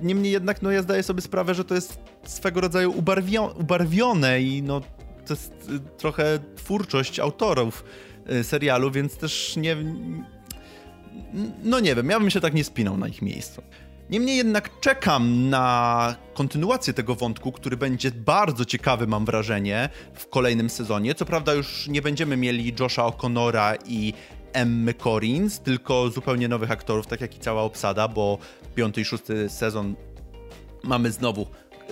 niemniej 0.01 0.33
jednak, 0.33 0.63
no 0.63 0.71
ja 0.71 0.83
zdaję 0.83 1.03
sobie 1.03 1.21
sprawę, 1.21 1.55
że 1.55 1.65
to 1.65 1.75
jest 1.75 1.99
swego 2.25 2.61
rodzaju 2.61 2.99
ubarwio 2.99 3.55
ubarwione 3.61 4.43
i 4.43 4.63
no 4.63 4.81
to 5.27 5.35
jest 5.35 5.53
y, 5.53 5.81
trochę 5.99 6.39
twórczość 6.57 7.21
autorów 7.21 7.85
y, 8.33 8.45
serialu, 8.45 8.91
więc 8.91 9.17
też 9.17 9.57
nie... 9.57 9.77
No 11.65 11.81
nie 11.81 11.95
wiem, 11.95 12.11
ja 12.11 12.21
bym 12.21 12.31
się 12.31 12.41
tak 12.41 12.55
nie 12.55 12.65
spinał 12.65 12.97
na 12.97 13.09
ich 13.09 13.23
miejscu. 13.23 13.63
Niemniej 14.11 14.37
jednak 14.37 14.81
czekam 14.81 15.51
na 15.51 16.17
kontynuację 16.35 16.93
tego 16.95 17.15
wątku, 17.15 17.53
który 17.53 17.77
będzie 17.77 18.11
bardzo 18.11 18.65
ciekawy, 18.65 19.07
mam 19.07 19.25
wrażenie, 19.25 19.89
w 20.15 20.29
kolejnym 20.29 20.71
sezonie. 20.71 21.15
Co 21.15 21.25
prawda 21.25 21.55
już 21.55 21.89
nie 21.89 22.03
będziemy 22.03 22.37
mieli 22.37 22.75
Josha 22.81 23.03
O'Connora 23.03 23.77
i 23.87 24.13
Emmy 24.53 24.95
Corins, 24.95 25.61
tylko 25.61 26.09
zupełnie 26.11 26.49
nowych 26.49 26.71
aktorów, 26.71 27.07
tak 27.07 27.21
jak 27.21 27.37
i 27.37 27.39
cała 27.39 27.63
obsada, 27.63 28.09
bo 28.09 28.39
piąty 28.75 29.01
i 29.01 29.05
szósty 29.05 29.49
sezon 29.49 29.95
mamy 30.85 31.11
znowu 31.11 31.47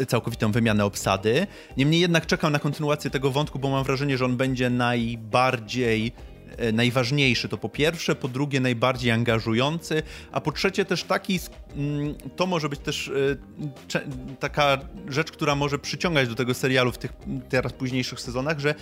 całkowitą 0.08 0.52
wymianę 0.52 0.84
obsady. 0.84 1.46
Niemniej 1.76 2.00
jednak 2.00 2.26
czekam 2.26 2.52
na 2.52 2.58
kontynuację 2.58 3.10
tego 3.10 3.30
wątku, 3.30 3.58
bo 3.58 3.70
mam 3.70 3.84
wrażenie, 3.84 4.18
że 4.18 4.24
on 4.24 4.36
będzie 4.36 4.70
najbardziej 4.70 6.12
najważniejszy 6.72 7.48
to 7.48 7.58
po 7.58 7.68
pierwsze, 7.68 8.14
po 8.14 8.28
drugie 8.28 8.60
najbardziej 8.60 9.10
angażujący, 9.10 10.02
a 10.32 10.40
po 10.40 10.52
trzecie 10.52 10.84
też 10.84 11.04
taki, 11.04 11.40
mm, 11.76 12.14
to 12.36 12.46
może 12.46 12.68
być 12.68 12.80
też 12.80 13.10
e, 13.94 14.36
taka 14.40 14.78
rzecz, 15.08 15.32
która 15.32 15.54
może 15.54 15.78
przyciągać 15.78 16.28
do 16.28 16.34
tego 16.34 16.54
serialu 16.54 16.92
w 16.92 16.98
tych 16.98 17.12
teraz 17.48 17.72
późniejszych 17.72 18.20
sezonach, 18.20 18.58
że 18.58 18.74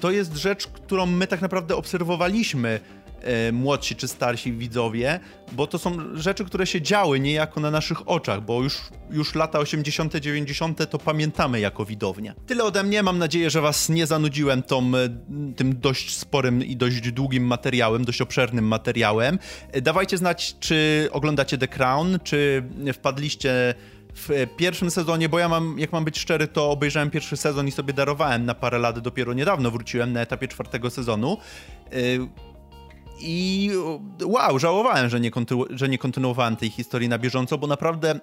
to 0.00 0.10
jest 0.10 0.36
rzecz, 0.36 0.66
którą 0.66 1.06
my 1.06 1.26
tak 1.26 1.42
naprawdę 1.42 1.76
obserwowaliśmy 1.76 2.80
E, 3.05 3.05
młodsi 3.52 3.96
czy 3.96 4.08
starsi 4.08 4.52
widzowie, 4.52 5.20
bo 5.52 5.66
to 5.66 5.78
są 5.78 6.16
rzeczy, 6.16 6.44
które 6.44 6.66
się 6.66 6.82
działy 6.82 7.20
niejako 7.20 7.60
na 7.60 7.70
naszych 7.70 8.08
oczach, 8.08 8.40
bo 8.44 8.62
już, 8.62 8.80
już 9.10 9.34
lata 9.34 9.58
80., 9.58 10.14
90. 10.16 10.90
to 10.90 10.98
pamiętamy 10.98 11.60
jako 11.60 11.84
widownia. 11.84 12.34
Tyle 12.46 12.64
ode 12.64 12.82
mnie, 12.82 13.02
mam 13.02 13.18
nadzieję, 13.18 13.50
że 13.50 13.60
Was 13.60 13.88
nie 13.88 14.06
zanudziłem 14.06 14.62
tą, 14.62 14.92
e, 14.96 15.08
tym 15.56 15.80
dość 15.80 16.16
sporym 16.16 16.64
i 16.64 16.76
dość 16.76 17.12
długim 17.12 17.46
materiałem, 17.46 18.04
dość 18.04 18.20
obszernym 18.20 18.66
materiałem. 18.68 19.38
E, 19.72 19.80
dawajcie 19.80 20.18
znać, 20.18 20.56
czy 20.60 21.08
oglądacie 21.12 21.58
The 21.58 21.68
Crown, 21.68 22.18
czy 22.24 22.62
wpadliście 22.92 23.74
w 24.16 24.46
pierwszym 24.56 24.90
sezonie, 24.90 25.28
bo 25.28 25.38
ja 25.38 25.48
mam, 25.48 25.78
jak 25.78 25.92
mam 25.92 26.04
być 26.04 26.18
szczery, 26.18 26.48
to 26.48 26.70
obejrzałem 26.70 27.10
pierwszy 27.10 27.36
sezon 27.36 27.68
i 27.68 27.72
sobie 27.72 27.92
darowałem 27.92 28.44
na 28.44 28.54
parę 28.54 28.78
lat, 28.78 28.98
dopiero 28.98 29.32
niedawno 29.32 29.70
wróciłem 29.70 30.12
na 30.12 30.20
etapie 30.20 30.48
czwartego 30.48 30.90
sezonu. 30.90 31.38
I 33.20 33.70
wow, 34.24 34.58
żałowałem, 34.58 35.08
że 35.08 35.20
nie, 35.20 35.30
kontynu- 35.30 35.66
że 35.70 35.88
nie 35.88 35.98
kontynuowałem 35.98 36.56
tej 36.56 36.70
historii 36.70 37.08
na 37.08 37.18
bieżąco, 37.18 37.58
bo 37.58 37.66
naprawdę 37.66 38.20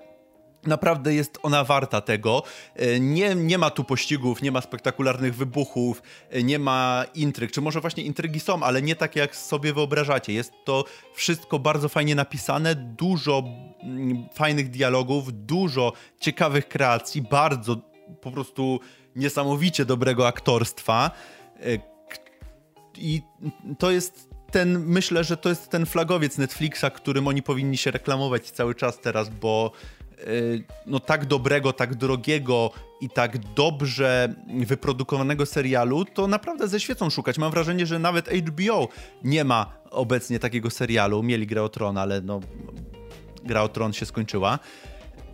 Naprawdę 0.68 1.14
jest 1.14 1.40
ona 1.44 1.64
warta 1.64 2.02
tego. 2.02 2.44
E, 2.76 3.00
nie, 3.00 3.36
nie 3.36 3.58
ma 3.58 3.70
tu 3.70 3.84
pościgów, 3.84 4.42
nie 4.42 4.52
ma 4.52 4.62
spektakularnych 4.62 5.36
wybuchów, 5.36 6.02
e, 6.30 6.44
nie 6.44 6.60
ma 6.60 7.06
intryg. 7.16 7.52
Czy 7.52 7.62
może 7.62 7.82
właśnie 7.82 8.04
intrygi 8.04 8.40
są, 8.40 8.64
ale 8.64 8.82
nie 8.82 8.96
takie 8.96 9.20
jak 9.20 9.36
sobie 9.36 9.74
wyobrażacie. 9.74 10.34
Jest 10.34 10.54
to 10.66 10.86
wszystko 11.14 11.60
bardzo 11.60 11.90
fajnie 11.90 12.16
napisane, 12.16 12.76
dużo 12.76 13.44
mm, 13.84 14.30
fajnych 14.34 14.70
dialogów, 14.70 15.46
dużo 15.46 15.94
ciekawych 16.20 16.68
kreacji, 16.68 17.22
bardzo 17.22 17.76
po 18.22 18.32
prostu 18.32 18.80
niesamowicie 19.16 19.86
dobrego 19.86 20.28
aktorstwa. 20.28 21.12
E, 21.60 21.80
I 22.98 23.22
to 23.80 23.92
jest 23.92 24.33
ten, 24.54 24.80
myślę, 24.80 25.24
że 25.24 25.38
to 25.38 25.50
jest 25.50 25.70
ten 25.70 25.86
flagowiec 25.86 26.38
Netflixa, 26.38 26.86
którym 26.94 27.28
oni 27.28 27.44
powinni 27.44 27.78
się 27.78 27.92
reklamować 27.92 28.52
cały 28.52 28.76
czas 28.76 29.00
teraz, 29.00 29.30
bo 29.30 29.72
yy, 30.18 30.64
no 30.86 31.00
tak 31.00 31.26
dobrego, 31.26 31.74
tak 31.74 31.96
drogiego 31.96 32.72
i 33.02 33.10
tak 33.10 33.38
dobrze 33.38 34.34
wyprodukowanego 34.66 35.46
serialu, 35.46 36.06
to 36.06 36.28
naprawdę 36.28 36.68
ze 36.68 36.80
świecą 36.80 37.10
szukać. 37.10 37.38
Mam 37.38 37.52
wrażenie, 37.52 37.86
że 37.86 38.00
nawet 38.00 38.30
HBO 38.30 38.88
nie 39.24 39.44
ma 39.44 39.74
obecnie 39.92 40.40
takiego 40.40 40.70
serialu. 40.70 41.24
Mieli 41.24 41.48
Grę 41.48 41.64
o 41.64 41.70
Tron, 41.70 41.98
ale 41.98 42.22
no, 42.22 42.40
Gra 43.44 43.62
o 43.62 43.68
Tron 43.70 43.94
się 43.94 44.06
skończyła. 44.06 44.60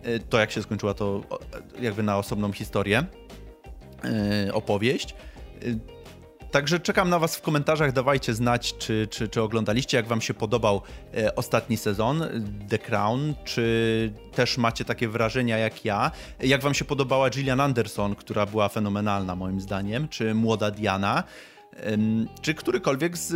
Yy, 0.04 0.20
to 0.20 0.38
jak 0.38 0.50
się 0.50 0.62
skończyła, 0.62 0.94
to 0.94 1.22
jakby 1.80 2.02
na 2.02 2.18
osobną 2.18 2.52
historię, 2.52 3.04
yy, 4.44 4.54
opowieść. 4.54 5.14
Także 6.50 6.80
czekam 6.80 7.10
na 7.10 7.18
Was 7.18 7.36
w 7.36 7.42
komentarzach, 7.42 7.92
dawajcie 7.92 8.34
znać, 8.34 8.74
czy, 8.78 9.08
czy, 9.10 9.28
czy 9.28 9.42
oglądaliście, 9.42 9.96
jak 9.96 10.06
Wam 10.06 10.20
się 10.20 10.34
podobał 10.34 10.82
e, 11.14 11.36
ostatni 11.36 11.76
sezon 11.76 12.24
The 12.68 12.78
Crown, 12.78 13.34
czy 13.44 14.12
też 14.34 14.58
macie 14.58 14.84
takie 14.84 15.08
wrażenia 15.08 15.58
jak 15.58 15.84
ja. 15.84 16.10
Jak 16.40 16.62
Wam 16.62 16.74
się 16.74 16.84
podobała 16.84 17.30
Gillian 17.30 17.60
Anderson, 17.60 18.14
która 18.14 18.46
była 18.46 18.68
fenomenalna 18.68 19.36
moim 19.36 19.60
zdaniem, 19.60 20.08
czy 20.08 20.34
młoda 20.34 20.70
Diana, 20.70 21.24
e, 21.76 21.96
czy 22.42 22.54
którykolwiek 22.54 23.18
z, 23.18 23.28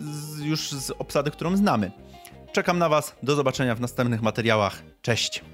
z, 0.00 0.40
już 0.40 0.70
z 0.70 0.90
obsady, 0.90 1.30
którą 1.30 1.56
znamy. 1.56 1.90
Czekam 2.52 2.78
na 2.78 2.88
Was, 2.88 3.16
do 3.22 3.34
zobaczenia 3.34 3.74
w 3.74 3.80
następnych 3.80 4.22
materiałach. 4.22 4.82
Cześć! 5.02 5.44